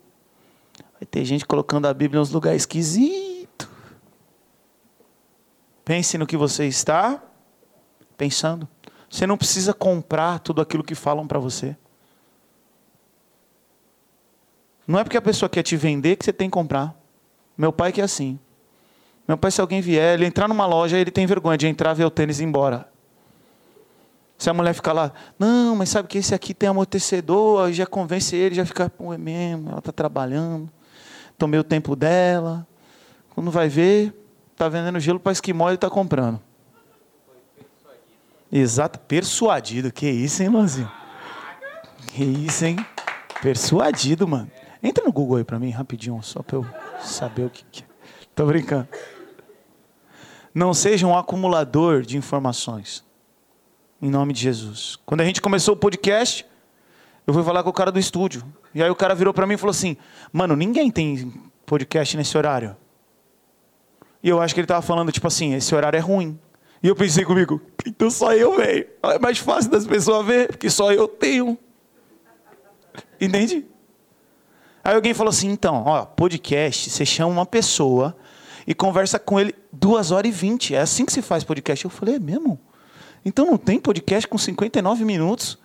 [0.94, 3.32] Vai ter gente colocando a Bíblia em uns lugares esquisitos.
[5.85, 7.23] Pense no que você está
[8.16, 8.68] pensando.
[9.11, 11.77] Você não precisa comprar tudo aquilo que falam para você.
[14.87, 16.95] Não é porque a pessoa quer te vender que você tem que comprar.
[17.57, 18.38] Meu pai que é assim.
[19.27, 22.05] Meu pai, se alguém vier, ele entrar numa loja, ele tem vergonha de entrar, ver
[22.05, 22.88] o tênis e ir embora.
[24.37, 27.87] Se a mulher ficar lá, não, mas sabe que esse aqui tem amortecedor, aí já
[27.87, 30.68] convence ele, já fica, pô, é mesmo, ela está trabalhando,
[31.38, 32.66] tomei o tempo dela.
[33.35, 34.12] Quando vai ver,
[34.62, 36.40] está vendendo gelo para esquimó e está comprando.
[38.51, 40.90] Exato, persuadido, que isso, hein, Lanzinho?
[42.09, 42.77] Que isso, hein?
[43.42, 44.51] Persuadido, mano.
[44.81, 46.66] Entra no Google aí para mim, rapidinho, só para eu
[47.01, 47.87] saber o que, que é.
[48.35, 48.87] Tô brincando.
[50.55, 53.05] Não seja um acumulador de informações.
[54.01, 54.98] Em nome de Jesus.
[55.05, 56.46] Quando a gente começou o podcast,
[57.27, 58.44] eu fui falar com o cara do estúdio.
[58.75, 59.96] E aí o cara virou para mim e falou assim:
[60.33, 61.33] Mano, ninguém tem
[61.64, 62.77] podcast nesse horário.
[64.22, 66.38] E eu acho que ele tava falando, tipo assim, esse horário é ruim.
[66.82, 68.87] E eu pensei comigo, então só eu, velho.
[69.04, 71.56] É mais fácil das pessoas ver, porque só eu tenho.
[73.20, 73.64] Entende?
[74.82, 78.16] Aí alguém falou assim: então, ó, podcast, você chama uma pessoa
[78.66, 80.74] e conversa com ele duas horas e vinte.
[80.74, 81.85] É assim que se faz podcast.
[81.85, 82.58] Eu falei: é mesmo?
[83.24, 85.58] Então não tem podcast com 59 minutos,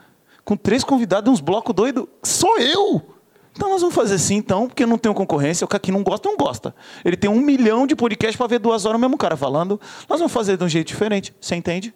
[0.46, 2.06] com três convidados e uns blocos doidos?
[2.22, 3.17] Sou eu!
[3.58, 5.66] Então nós vamos fazer assim, então, porque não tem concorrência.
[5.66, 6.76] O cara que não gosta, não gosta.
[7.04, 9.82] Ele tem um milhão de podcasts para ver duas horas o mesmo cara falando.
[10.08, 11.34] Nós vamos fazer de um jeito diferente.
[11.42, 11.92] Você entende?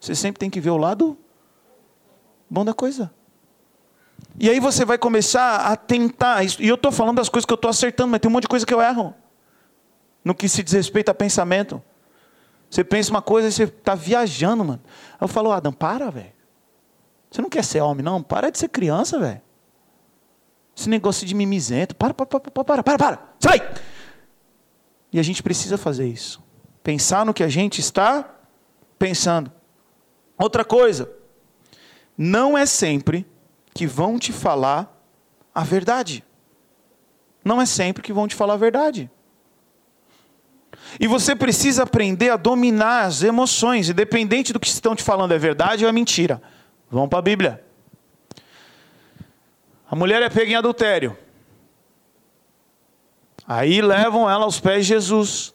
[0.00, 1.18] Você sempre tem que ver o lado
[2.48, 3.12] bom da coisa.
[4.40, 6.42] E aí você vai começar a tentar.
[6.42, 8.48] E eu estou falando das coisas que eu estou acertando, mas tem um monte de
[8.48, 9.14] coisa que eu erro.
[10.24, 11.82] No que se diz respeito a pensamento.
[12.70, 14.80] Você pensa uma coisa e você está viajando, mano.
[15.20, 16.32] Eu falo, Adam, para, velho.
[17.30, 18.22] Você não quer ser homem, não?
[18.22, 19.42] Para de ser criança, velho.
[20.76, 21.94] Esse negócio de mimizento.
[21.94, 23.34] Para, para, para, para, para, para.
[23.38, 23.60] Sai!
[25.12, 26.42] E a gente precisa fazer isso.
[26.82, 28.28] Pensar no que a gente está
[28.98, 29.52] pensando.
[30.38, 31.10] Outra coisa.
[32.16, 33.26] Não é sempre
[33.74, 34.92] que vão te falar
[35.54, 36.24] a verdade.
[37.44, 39.10] Não é sempre que vão te falar a verdade.
[40.98, 45.38] E você precisa aprender a dominar as emoções, independente do que estão te falando é
[45.38, 46.42] verdade ou é mentira.
[46.90, 47.61] Vamos para a Bíblia.
[49.92, 51.14] A mulher é pega em adultério.
[53.46, 55.54] Aí levam ela aos pés de Jesus.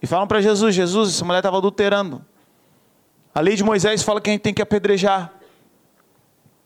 [0.00, 2.24] E falam para Jesus: Jesus, essa mulher estava adulterando.
[3.34, 5.30] A lei de Moisés fala que a gente tem que apedrejar.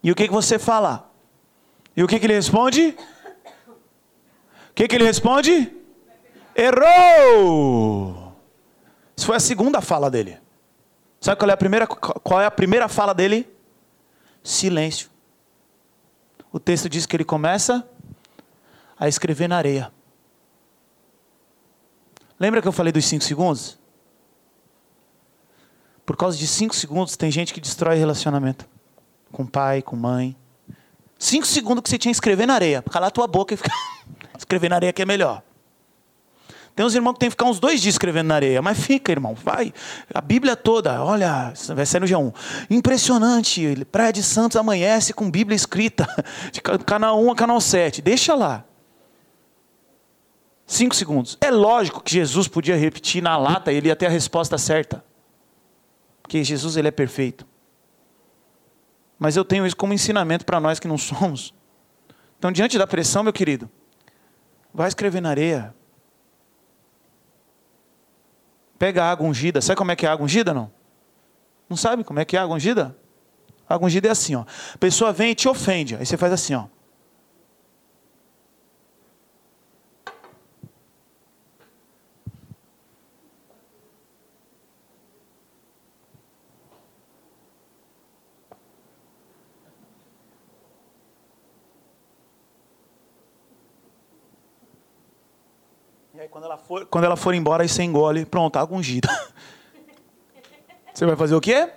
[0.04, 1.10] E o que, que você fala?
[1.96, 2.96] E o que, que ele responde?
[4.70, 5.74] O que, que ele responde?
[6.54, 8.36] Errou!
[9.16, 10.38] Isso foi a segunda fala dele.
[11.20, 13.52] Sabe qual é a primeira, qual é a primeira fala dele?
[14.44, 15.12] Silêncio.
[16.54, 17.84] O texto diz que ele começa
[18.96, 19.90] a escrever na areia.
[22.38, 23.76] Lembra que eu falei dos cinco segundos?
[26.06, 28.68] Por causa de cinco segundos, tem gente que destrói relacionamento
[29.32, 30.36] com pai, com mãe.
[31.18, 32.82] Cinco segundos que você tinha que escrever na areia.
[32.82, 33.74] Calar tua boca e ficar.
[34.38, 35.42] escrever na areia que é melhor.
[36.74, 39.12] Tem uns irmãos que tem que ficar uns dois dias escrevendo na areia, mas fica,
[39.12, 39.72] irmão, vai.
[40.12, 42.34] A Bíblia toda, olha, vai ser no G1.
[42.68, 46.08] Impressionante, Praia de Santos amanhece com Bíblia escrita,
[46.50, 48.02] de canal 1 a canal 7.
[48.02, 48.64] Deixa lá.
[50.66, 51.38] Cinco segundos.
[51.40, 55.04] É lógico que Jesus podia repetir na lata, ele ia ter a resposta certa.
[56.22, 57.46] Porque Jesus ele é perfeito.
[59.16, 61.54] Mas eu tenho isso como ensinamento para nós que não somos.
[62.36, 63.70] Então, diante da pressão, meu querido,
[64.72, 65.74] vai escrever na areia.
[68.84, 69.62] Pega a água ungida.
[69.62, 70.70] Sabe como é que é a água ungida, não?
[71.70, 72.94] Não sabe como é que é a água ungida?
[73.66, 74.44] A água ungida é assim, ó.
[74.74, 75.96] A pessoa vem e te ofende.
[75.96, 76.66] Aí você faz assim, ó.
[96.24, 98.24] Aí quando ela for, quando ela for embora, aí você engole.
[98.24, 99.08] Pronto, água ungida.
[100.92, 101.72] Você vai fazer o quê?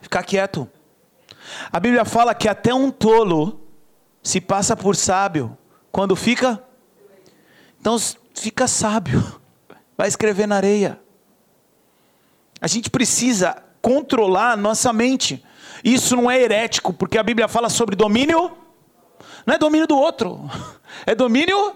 [0.00, 0.70] Ficar quieto.
[1.72, 3.60] A Bíblia fala que até um tolo
[4.22, 5.58] se passa por sábio
[5.90, 6.62] quando fica.
[7.80, 7.96] Então
[8.32, 9.40] fica sábio.
[9.98, 11.00] Vai escrever na areia.
[12.60, 15.44] A gente precisa controlar a nossa mente.
[15.82, 18.56] Isso não é herético, porque a Bíblia fala sobre domínio.
[19.44, 20.48] Não é domínio do outro,
[21.04, 21.74] é domínio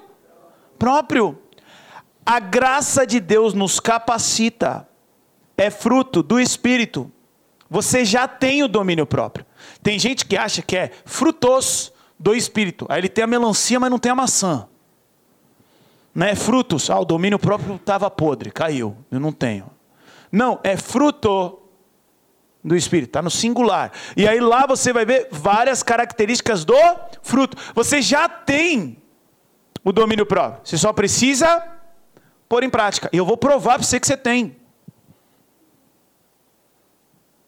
[0.78, 1.41] próprio.
[2.24, 4.88] A graça de Deus nos capacita,
[5.56, 7.10] é fruto do Espírito.
[7.68, 9.46] Você já tem o domínio próprio.
[9.82, 12.86] Tem gente que acha que é frutos do Espírito.
[12.88, 14.68] Aí ele tem a melancia, mas não tem a maçã.
[16.14, 16.90] Não é frutos.
[16.90, 18.96] Ah, o domínio próprio estava podre, caiu.
[19.10, 19.70] Eu não tenho.
[20.30, 21.58] Não, é fruto
[22.62, 23.90] do Espírito, está no singular.
[24.16, 26.76] E aí lá você vai ver várias características do
[27.22, 27.56] fruto.
[27.74, 29.02] Você já tem
[29.84, 30.60] o domínio próprio.
[30.64, 31.62] Você só precisa
[32.52, 33.08] pôr em prática.
[33.10, 34.54] E eu vou provar para você que você tem.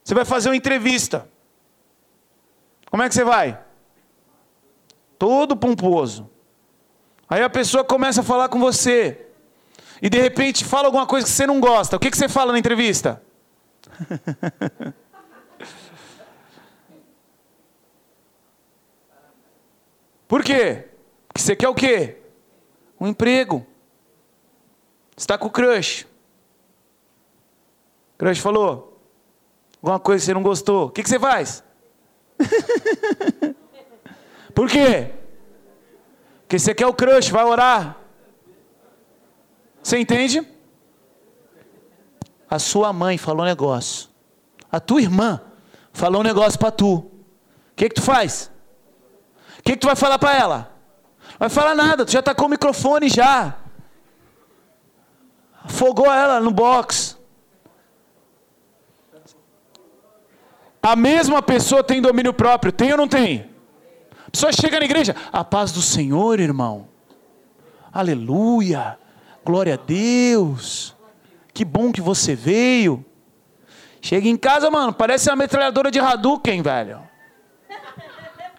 [0.02, 1.28] Você vai fazer uma entrevista.
[2.90, 3.62] Como é que você vai?
[5.18, 6.30] Todo pomposo.
[7.28, 9.26] Aí a pessoa começa a falar com você.
[10.00, 11.96] E de repente fala alguma coisa que você não gosta.
[11.96, 13.22] O que, você fala na entrevista?
[20.26, 20.88] Por quê?
[21.28, 22.16] Porque você quer o quê?
[22.98, 23.73] Um emprego.
[25.16, 26.06] Você está com o crush.
[28.18, 29.00] Crush falou.
[29.76, 30.86] Alguma coisa que você não gostou.
[30.86, 31.62] O que, que você faz?
[34.54, 35.12] Por quê?
[36.40, 37.96] Porque você quer o crush, vai orar.
[39.82, 40.46] Você entende?
[42.48, 44.08] A sua mãe falou um negócio.
[44.70, 45.40] A tua irmã
[45.92, 46.94] falou um negócio para tu.
[46.94, 47.10] O
[47.76, 48.50] que, que tu faz?
[49.58, 50.72] O que, que tu vai falar para ela?
[51.32, 53.58] Não vai falar nada, tu já está com o microfone já.
[55.64, 57.18] Afogou ela no box.
[60.82, 63.50] A mesma pessoa tem domínio próprio, tem ou não tem?
[64.26, 66.88] A pessoa chega na igreja, a paz do Senhor, irmão.
[67.90, 68.98] Aleluia.
[69.42, 70.94] Glória a Deus.
[71.54, 73.04] Que bom que você veio.
[74.02, 77.00] Chega em casa, mano, parece uma metralhadora de Hadouken, velho.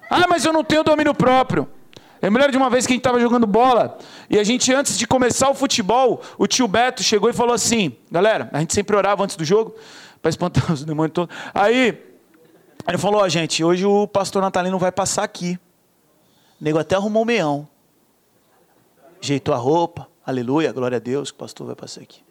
[0.09, 1.69] Ah, mas eu não tenho domínio próprio.
[2.21, 3.97] Eu me lembro de uma vez que a gente estava jogando bola
[4.29, 7.95] e a gente, antes de começar o futebol, o tio Beto chegou e falou assim:
[8.09, 9.75] galera, a gente sempre orava antes do jogo
[10.21, 11.35] para espantar os demônios todos.
[11.53, 12.01] Aí
[12.87, 15.59] ele falou: ó, gente, hoje o pastor Natalino vai passar aqui.
[16.59, 17.67] O nego até arrumou o meião.
[19.19, 22.23] Jeitou a roupa, aleluia, glória a Deus, que o pastor vai passar aqui.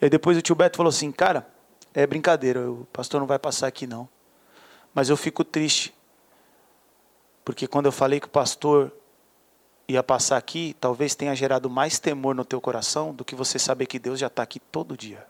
[0.00, 1.46] E aí depois o tio Beto falou assim: cara,
[1.94, 4.08] é brincadeira, o pastor não vai passar aqui não.
[4.92, 5.94] Mas eu fico triste
[7.46, 8.92] porque quando eu falei que o pastor
[9.86, 13.86] ia passar aqui, talvez tenha gerado mais temor no teu coração do que você saber
[13.86, 15.24] que Deus já está aqui todo dia.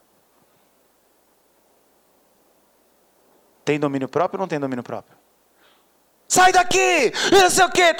[3.63, 5.15] Tem domínio próprio ou não tem domínio próprio?
[6.27, 7.13] Sai daqui!
[7.31, 7.95] Não sei o quê!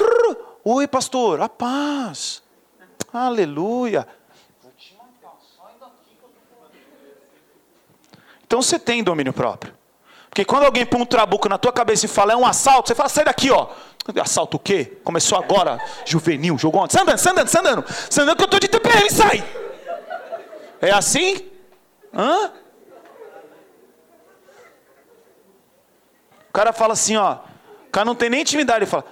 [0.64, 2.42] Oi, pastor, a paz.
[3.14, 4.08] Aleluia.
[8.48, 9.78] Então você tem domínio próprio.
[10.38, 12.96] Porque quando alguém põe um trabuco na tua cabeça e fala é um assalto, você
[12.96, 13.70] fala, sai daqui, ó.
[14.22, 14.98] Assalto o quê?
[15.04, 16.98] Começou agora, juvenil, jogou ontem.
[16.98, 17.86] Sandando, sandando, sandando.
[18.10, 19.44] Sandando que eu tô de TPM, sai.
[20.82, 21.50] É assim?
[22.14, 22.52] Hã?
[26.50, 27.38] O cara fala assim, ó.
[27.88, 29.06] O cara não tem nem intimidade, ele fala,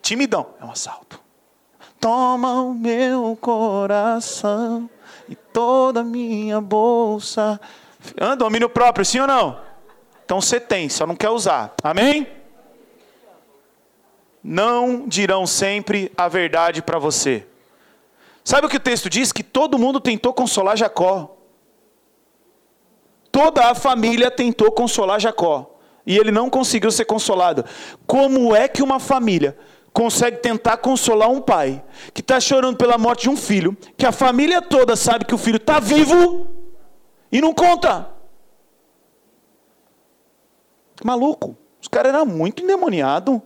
[0.00, 1.20] timidão, é um assalto.
[2.00, 4.88] Toma o meu coração
[5.28, 7.60] e toda a minha bolsa.
[8.20, 9.60] Anda, domínio próprio, sim ou não?
[10.24, 11.74] Então você tem, só não quer usar.
[11.82, 12.43] Amém?
[14.44, 17.46] Não dirão sempre a verdade para você.
[18.44, 19.32] Sabe o que o texto diz?
[19.32, 21.34] Que todo mundo tentou consolar Jacó.
[23.32, 25.70] Toda a família tentou consolar Jacó.
[26.06, 27.64] E ele não conseguiu ser consolado.
[28.06, 29.56] Como é que uma família
[29.94, 31.82] consegue tentar consolar um pai
[32.12, 35.38] que está chorando pela morte de um filho, que a família toda sabe que o
[35.38, 36.46] filho está vivo
[37.32, 38.10] e não conta?
[41.02, 43.40] Maluco, os caras eram muito endemoniados.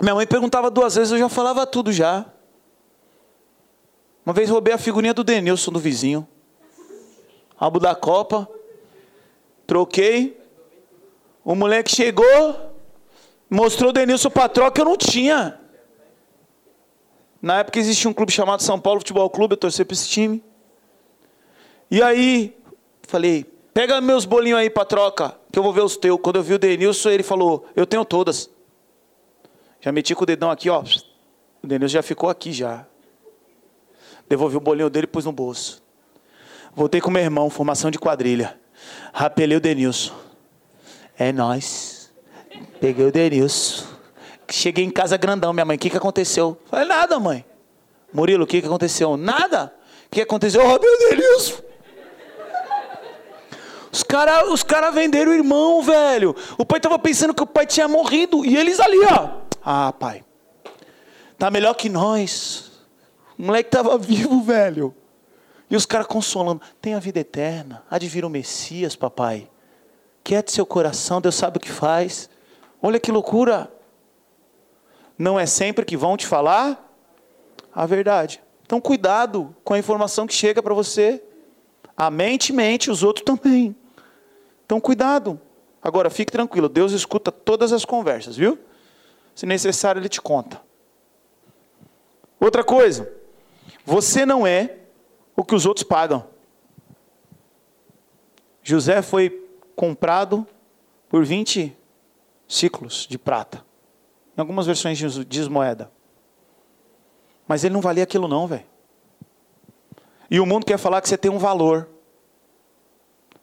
[0.00, 2.26] Minha mãe perguntava duas vezes, eu já falava tudo já.
[4.24, 6.26] Uma vez roubei a figurinha do Denilson do vizinho.
[7.58, 8.48] Álbum da Copa.
[9.66, 10.38] Troquei.
[11.44, 12.26] O moleque chegou,
[13.48, 15.58] mostrou o Denilson para troca, eu não tinha.
[17.40, 20.44] Na época existia um clube chamado São Paulo Futebol Clube, eu torci para esse time.
[21.90, 22.54] E aí,
[23.04, 23.46] falei,
[23.78, 26.18] Pega meus bolinhos aí para troca, que eu vou ver os teus.
[26.20, 28.50] Quando eu vi o Denilson, ele falou: Eu tenho todas.
[29.80, 30.82] Já meti com o dedão aqui, ó.
[31.62, 32.86] O Denilson já ficou aqui já.
[34.28, 35.82] Devolvi o bolinho dele e pus no bolso.
[36.74, 38.58] Voltei com meu irmão, formação de quadrilha.
[39.12, 40.14] Rapelei o Denilson.
[41.18, 42.12] É nós.
[42.80, 43.86] Peguei o Denilson.
[44.50, 45.76] Cheguei em casa grandão, minha mãe.
[45.76, 46.58] O que, que aconteceu?
[46.66, 47.44] Falei, nada, mãe.
[48.12, 49.16] Murilo, o que, que aconteceu?
[49.16, 49.74] Nada.
[50.06, 50.62] O que aconteceu?
[50.62, 51.62] Eu roubei o Denilson.
[53.90, 56.34] Os caras os cara venderam o irmão, velho.
[56.56, 58.44] O pai tava pensando que o pai tinha morrido.
[58.44, 59.47] E eles ali, ó.
[59.64, 60.24] Ah, pai.
[61.38, 62.72] Tá melhor que nós.
[63.38, 64.94] O moleque tava vivo, velho.
[65.70, 66.60] E os caras consolando.
[66.80, 67.82] Tem a vida eterna.
[68.00, 69.48] Vir o Messias, papai.
[70.24, 72.28] Quiete seu coração, Deus sabe o que faz.
[72.82, 73.72] Olha que loucura.
[75.18, 76.84] Não é sempre que vão te falar
[77.74, 78.40] a verdade.
[78.64, 81.22] Então, cuidado com a informação que chega para você.
[81.96, 83.74] A mente mente, os outros também.
[84.66, 85.40] Então, cuidado.
[85.82, 88.58] Agora, fique tranquilo, Deus escuta todas as conversas, viu?
[89.38, 90.60] Se necessário, Ele te conta.
[92.40, 93.08] Outra coisa,
[93.84, 94.78] você não é
[95.36, 96.26] o que os outros pagam.
[98.64, 100.44] José foi comprado
[101.08, 101.72] por 20
[102.48, 103.64] ciclos de prata.
[104.36, 105.88] Em algumas versões diz moeda.
[107.46, 108.66] Mas ele não valia aquilo não, velho.
[110.28, 111.88] E o mundo quer falar que você tem um valor.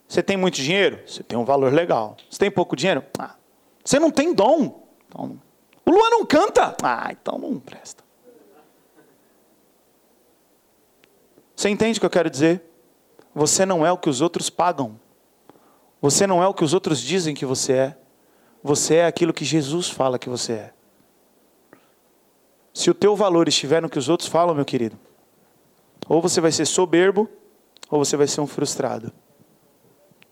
[0.06, 1.00] Você tem muito dinheiro?
[1.06, 2.18] Você tem um valor legal.
[2.30, 3.02] Você tem pouco dinheiro?
[3.18, 3.36] Ah,
[3.82, 4.86] você não tem dom.
[5.08, 5.45] Então,
[6.36, 6.76] canta?
[6.82, 8.04] Ah, então não presta.
[11.54, 12.62] Você entende o que eu quero dizer?
[13.34, 15.00] Você não é o que os outros pagam.
[16.02, 17.98] Você não é o que os outros dizem que você é.
[18.62, 20.72] Você é aquilo que Jesus fala que você é.
[22.74, 24.98] Se o teu valor estiver no que os outros falam, meu querido,
[26.06, 27.26] ou você vai ser soberbo,
[27.88, 29.10] ou você vai ser um frustrado.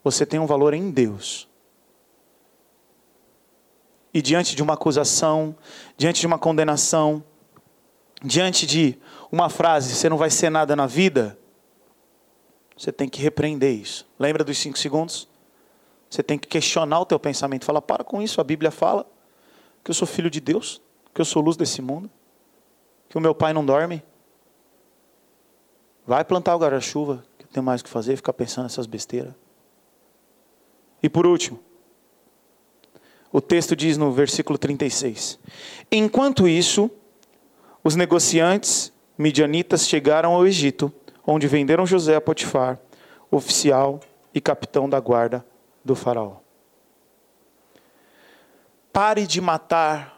[0.02, 1.48] Você tem um valor em Deus.
[4.14, 5.56] E diante de uma acusação,
[5.96, 7.22] diante de uma condenação,
[8.22, 8.96] diante de
[9.30, 11.36] uma frase, você não vai ser nada na vida,
[12.76, 14.06] você tem que repreender isso.
[14.18, 15.28] Lembra dos cinco segundos?
[16.08, 17.64] Você tem que questionar o teu pensamento.
[17.64, 19.04] Falar, para com isso, a Bíblia fala
[19.82, 20.80] que eu sou filho de Deus,
[21.12, 22.08] que eu sou luz desse mundo,
[23.08, 24.02] que o meu pai não dorme.
[26.06, 29.34] Vai plantar o guarda-chuva, que tem mais o que fazer, ficar pensando nessas besteiras.
[31.02, 31.58] E por último,
[33.34, 35.40] o texto diz no versículo 36:
[35.90, 36.88] Enquanto isso,
[37.82, 40.92] os negociantes midianitas chegaram ao Egito,
[41.26, 42.78] onde venderam José a Potifar,
[43.32, 43.98] oficial
[44.32, 45.44] e capitão da guarda
[45.84, 46.36] do Faraó.
[48.92, 50.16] Pare de matar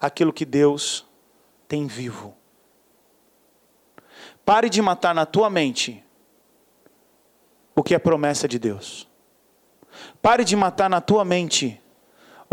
[0.00, 1.04] aquilo que Deus
[1.68, 2.34] tem vivo.
[4.42, 6.02] Pare de matar na tua mente
[7.76, 9.06] o que é promessa de Deus.
[10.22, 11.81] Pare de matar na tua mente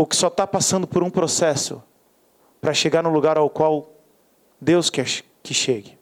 [0.00, 1.82] o que só está passando por um processo
[2.58, 3.92] para chegar no lugar ao qual
[4.58, 5.06] Deus quer
[5.42, 5.98] que chegue.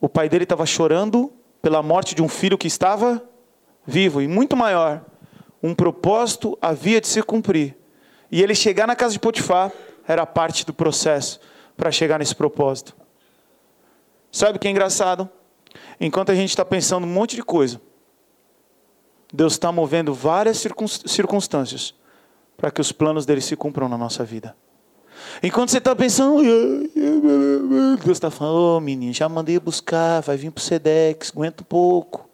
[0.00, 1.32] O pai dele estava chorando
[1.62, 3.22] pela morte de um filho que estava
[3.86, 5.04] vivo e muito maior.
[5.62, 7.76] Um propósito havia de se cumprir.
[8.32, 9.70] E ele chegar na casa de Potifar
[10.08, 11.38] era parte do processo
[11.76, 12.96] para chegar nesse propósito.
[14.32, 15.30] Sabe o que é engraçado?
[16.00, 17.80] Enquanto a gente está pensando um monte de coisa,
[19.36, 20.64] Deus está movendo várias
[21.04, 21.94] circunstâncias
[22.56, 24.56] para que os planos dele se cumpram na nossa vida.
[25.42, 26.42] Enquanto você está pensando,
[28.02, 31.62] Deus está falando, ô oh, menino, já mandei buscar, vai vir para o Sedex, aguenta
[31.62, 32.26] um pouco.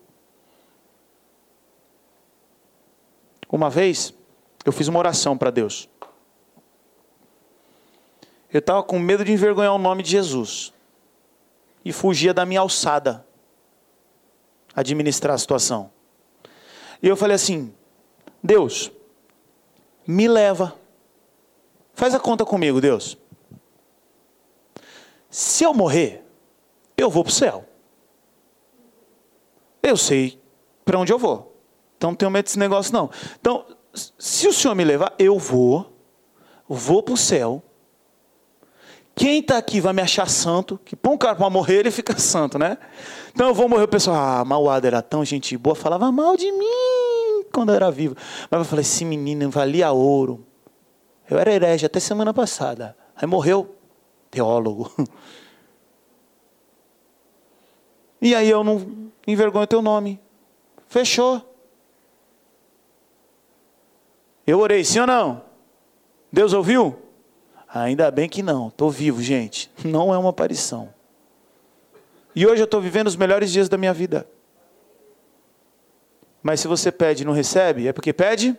[3.50, 4.14] Uma vez,
[4.64, 5.88] eu fiz uma oração para Deus.
[8.52, 10.72] Eu estava com medo de envergonhar o nome de Jesus.
[11.84, 13.26] E fugia da minha alçada
[14.74, 15.90] administrar a situação.
[17.02, 17.74] E eu falei assim:
[18.42, 18.92] Deus,
[20.06, 20.74] me leva.
[21.94, 23.18] Faz a conta comigo, Deus.
[25.28, 26.24] Se eu morrer,
[26.96, 27.64] eu vou para o céu.
[29.82, 30.40] Eu sei
[30.84, 31.56] para onde eu vou.
[31.96, 33.10] Então não tenho medo desse negócio, não.
[33.40, 33.64] Então,
[34.18, 35.92] se o Senhor me levar, eu vou,
[36.68, 37.62] vou para o céu.
[39.14, 42.16] Quem está aqui vai me achar santo, que põe um cara para morrer, ele fica
[42.18, 42.78] santo, né?
[43.32, 46.50] Então eu vou morrer, o pessoal, ah, Mauada era tão gente boa, falava mal de
[46.50, 46.91] mim
[47.52, 48.16] quando eu era vivo.
[48.50, 50.44] Mas eu falei, esse menino valia ouro.
[51.30, 52.96] Eu era herege até semana passada.
[53.14, 53.76] Aí morreu,
[54.30, 54.90] teólogo.
[58.24, 60.20] E aí eu não envergonho teu nome.
[60.86, 61.42] Fechou.
[64.46, 65.42] Eu orei, sim ou não?
[66.32, 66.96] Deus ouviu?
[67.68, 68.68] Ainda bem que não.
[68.68, 69.72] Estou vivo, gente.
[69.84, 70.92] Não é uma aparição.
[72.34, 74.26] E hoje eu estou vivendo os melhores dias da minha vida.
[76.42, 78.56] Mas se você pede e não recebe, é porque pede?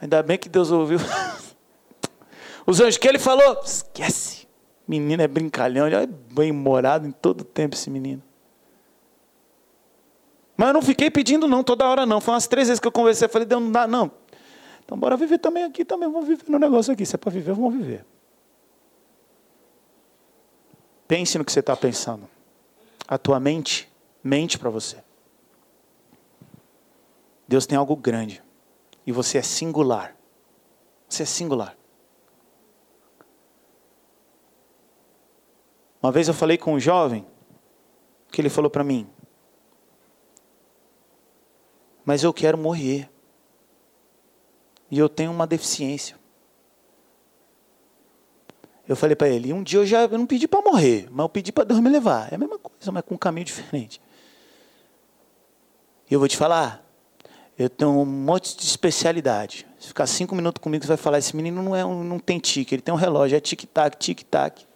[0.00, 0.98] Ainda bem que Deus ouviu.
[2.66, 4.48] Os anjos que ele falou, esquece.
[4.88, 8.22] Menino é brincalhão, ele é bem morado em todo tempo esse menino.
[10.56, 12.20] Mas eu não fiquei pedindo não toda hora não.
[12.20, 14.10] Foi umas três vezes que eu conversei, falei, Deus, não dá não.
[14.84, 17.06] Então bora viver também aqui, também vamos viver no negócio aqui.
[17.06, 18.04] Se é para viver, vamos viver.
[21.06, 22.28] Pense no que você está pensando.
[23.06, 23.90] A tua mente
[24.22, 24.98] mente para você.
[27.50, 28.40] Deus tem algo grande.
[29.04, 30.16] E você é singular.
[31.08, 31.76] Você é singular.
[36.00, 37.26] Uma vez eu falei com um jovem,
[38.30, 39.10] que ele falou para mim:
[42.04, 43.10] Mas eu quero morrer.
[44.88, 46.16] E eu tenho uma deficiência.
[48.86, 51.28] Eu falei para ele: Um dia eu já eu não pedi para morrer, mas eu
[51.28, 52.32] pedi para Deus me levar.
[52.32, 54.00] É a mesma coisa, mas com um caminho diferente.
[56.08, 56.88] E eu vou te falar:
[57.60, 59.66] eu tenho um monte de especialidade.
[59.78, 62.38] Se ficar cinco minutos comigo, você vai falar: esse menino não, é um, não tem
[62.38, 64.66] tique, ele tem um relógio, é tic-tac, tic-tac.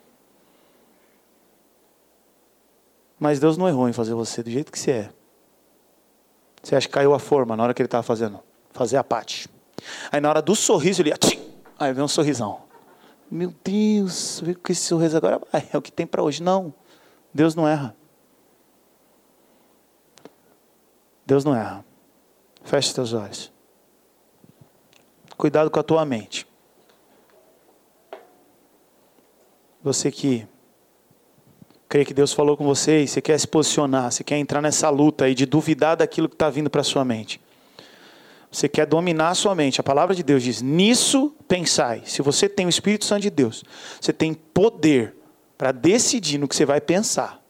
[3.18, 5.10] Mas Deus não errou em fazer você do jeito que você é.
[6.62, 8.40] Você acha que caiu a forma na hora que ele estava fazendo?
[8.72, 9.48] Fazer a parte.
[10.12, 11.16] Aí na hora do sorriso ele.
[11.16, 11.40] Tchim!
[11.78, 12.64] Aí vem um sorrisão.
[13.30, 15.66] Meu Deus, vê com esse sorriso agora vai.
[15.72, 16.42] É o que tem para hoje.
[16.42, 16.74] Não.
[17.32, 17.96] Deus não erra.
[21.24, 21.82] Deus não erra.
[22.64, 23.52] Feche seus olhos.
[25.36, 26.46] Cuidado com a tua mente.
[29.82, 30.46] Você que
[31.88, 34.88] crê que Deus falou com você e você quer se posicionar, você quer entrar nessa
[34.88, 37.40] luta aí de duvidar daquilo que está vindo para a sua mente.
[38.50, 39.80] Você quer dominar a sua mente.
[39.80, 42.02] A palavra de Deus diz: nisso pensai.
[42.06, 43.64] Se você tem o Espírito Santo de Deus,
[44.00, 45.14] você tem poder
[45.58, 47.42] para decidir no que você vai pensar.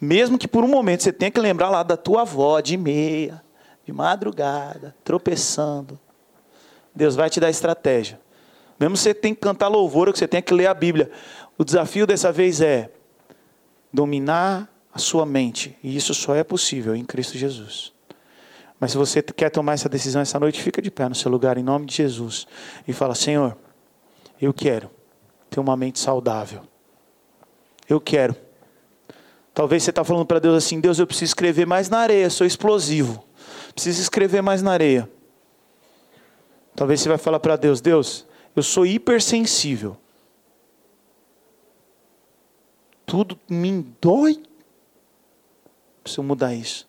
[0.00, 3.41] Mesmo que por um momento você tenha que lembrar lá da tua avó de meia,
[3.84, 5.98] de madrugada, tropeçando.
[6.94, 8.20] Deus vai te dar estratégia.
[8.78, 11.10] Mesmo você tem que cantar louvor, ou que você tenha que ler a Bíblia.
[11.56, 12.90] O desafio dessa vez é
[13.92, 15.76] dominar a sua mente.
[15.82, 17.92] E isso só é possível em Cristo Jesus.
[18.78, 21.56] Mas se você quer tomar essa decisão essa noite, fica de pé no seu lugar,
[21.56, 22.46] em nome de Jesus.
[22.86, 23.56] E fala: Senhor,
[24.40, 24.90] eu quero
[25.48, 26.62] ter uma mente saudável.
[27.88, 28.34] Eu quero.
[29.54, 32.44] Talvez você está falando para Deus assim: Deus, eu preciso escrever mais na areia, sou
[32.44, 33.24] explosivo.
[33.74, 35.08] Preciso escrever mais na areia.
[36.74, 39.96] Talvez você vai falar para Deus: Deus, eu sou hipersensível.
[43.06, 44.42] Tudo me dói.
[46.02, 46.88] Preciso mudar isso.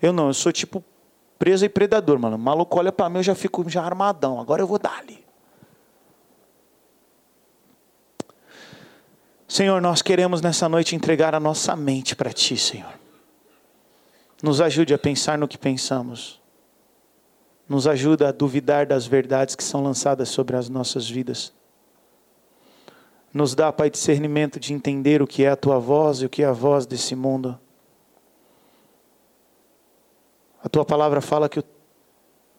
[0.00, 0.84] Eu não, eu sou tipo
[1.38, 2.36] preso e predador, mano.
[2.36, 4.40] O maluco olha para mim, eu já fico já armadão.
[4.40, 5.22] Agora eu vou dar ali.
[9.46, 13.01] Senhor, nós queremos nessa noite entregar a nossa mente para Ti, Senhor.
[14.42, 16.42] Nos ajude a pensar no que pensamos.
[17.68, 21.52] Nos ajuda a duvidar das verdades que são lançadas sobre as nossas vidas.
[23.32, 26.42] Nos dá, Pai, discernimento de entender o que é a Tua voz e o que
[26.42, 27.58] é a voz desse mundo.
[30.62, 31.64] A tua palavra fala que o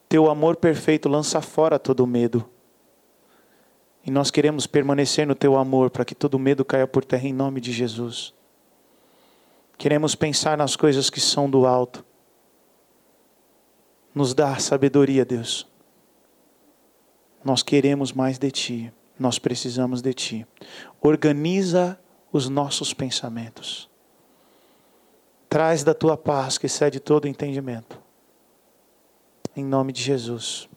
[0.10, 2.48] teu amor perfeito lança fora todo medo.
[4.06, 7.34] E nós queremos permanecer no teu amor para que todo medo caia por terra em
[7.34, 8.34] nome de Jesus.
[9.84, 12.06] Queremos pensar nas coisas que são do alto.
[14.16, 15.68] Nos dá sabedoria, Deus.
[17.44, 18.94] Nós queremos mais de ti.
[19.20, 20.48] Nós precisamos de ti.
[21.02, 22.00] Organiza
[22.32, 23.90] os nossos pensamentos.
[25.50, 28.00] Traz da tua paz que excede todo entendimento.
[29.54, 30.70] Em nome de Jesus.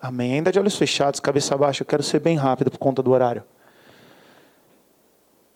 [0.00, 0.32] Amém.
[0.32, 3.44] Ainda de olhos fechados, cabeça baixa, eu quero ser bem rápido por conta do horário.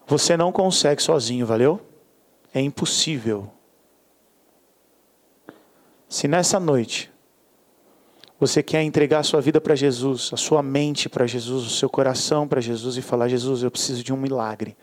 [0.06, 1.88] Você não consegue sozinho, valeu?
[2.52, 3.50] É impossível.
[6.08, 7.10] Se nessa noite
[8.40, 11.88] você quer entregar a sua vida para Jesus, a sua mente para Jesus, o seu
[11.88, 14.76] coração para Jesus e falar: Jesus, eu preciso de um milagre.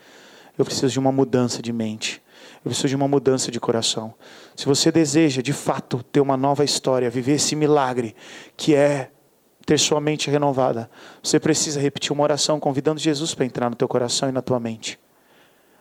[0.58, 2.22] Eu preciso de uma mudança de mente.
[2.64, 4.14] Eu preciso de uma mudança de coração.
[4.56, 8.16] Se você deseja, de fato, ter uma nova história, viver esse milagre
[8.56, 9.12] que é
[9.66, 10.90] ter sua mente renovada,
[11.22, 14.60] você precisa repetir uma oração convidando Jesus para entrar no teu coração e na tua
[14.60, 14.98] mente.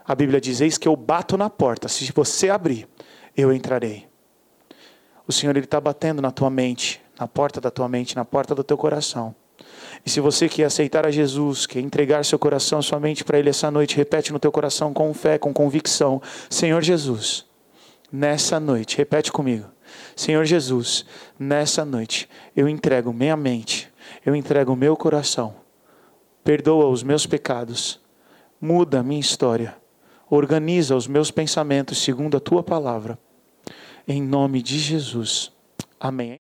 [0.07, 2.89] A Bíblia diz: Eis que eu bato na porta, se você abrir,
[3.37, 4.07] eu entrarei.
[5.27, 8.63] O Senhor está batendo na tua mente, na porta da tua mente, na porta do
[8.63, 9.35] teu coração.
[10.05, 13.51] E se você quer aceitar a Jesus, quer entregar seu coração, sua mente para Ele
[13.51, 17.45] essa noite, repete no teu coração com fé, com convicção: Senhor Jesus,
[18.13, 19.67] nessa noite, repete comigo.
[20.15, 21.05] Senhor Jesus,
[21.39, 23.93] nessa noite, eu entrego minha mente,
[24.25, 25.55] eu entrego meu coração.
[26.45, 28.01] Perdoa os meus pecados,
[28.61, 29.77] muda a minha história,
[30.29, 33.19] organiza os meus pensamentos segundo a tua palavra.
[34.07, 35.53] Em nome de Jesus.
[35.99, 36.35] Amém.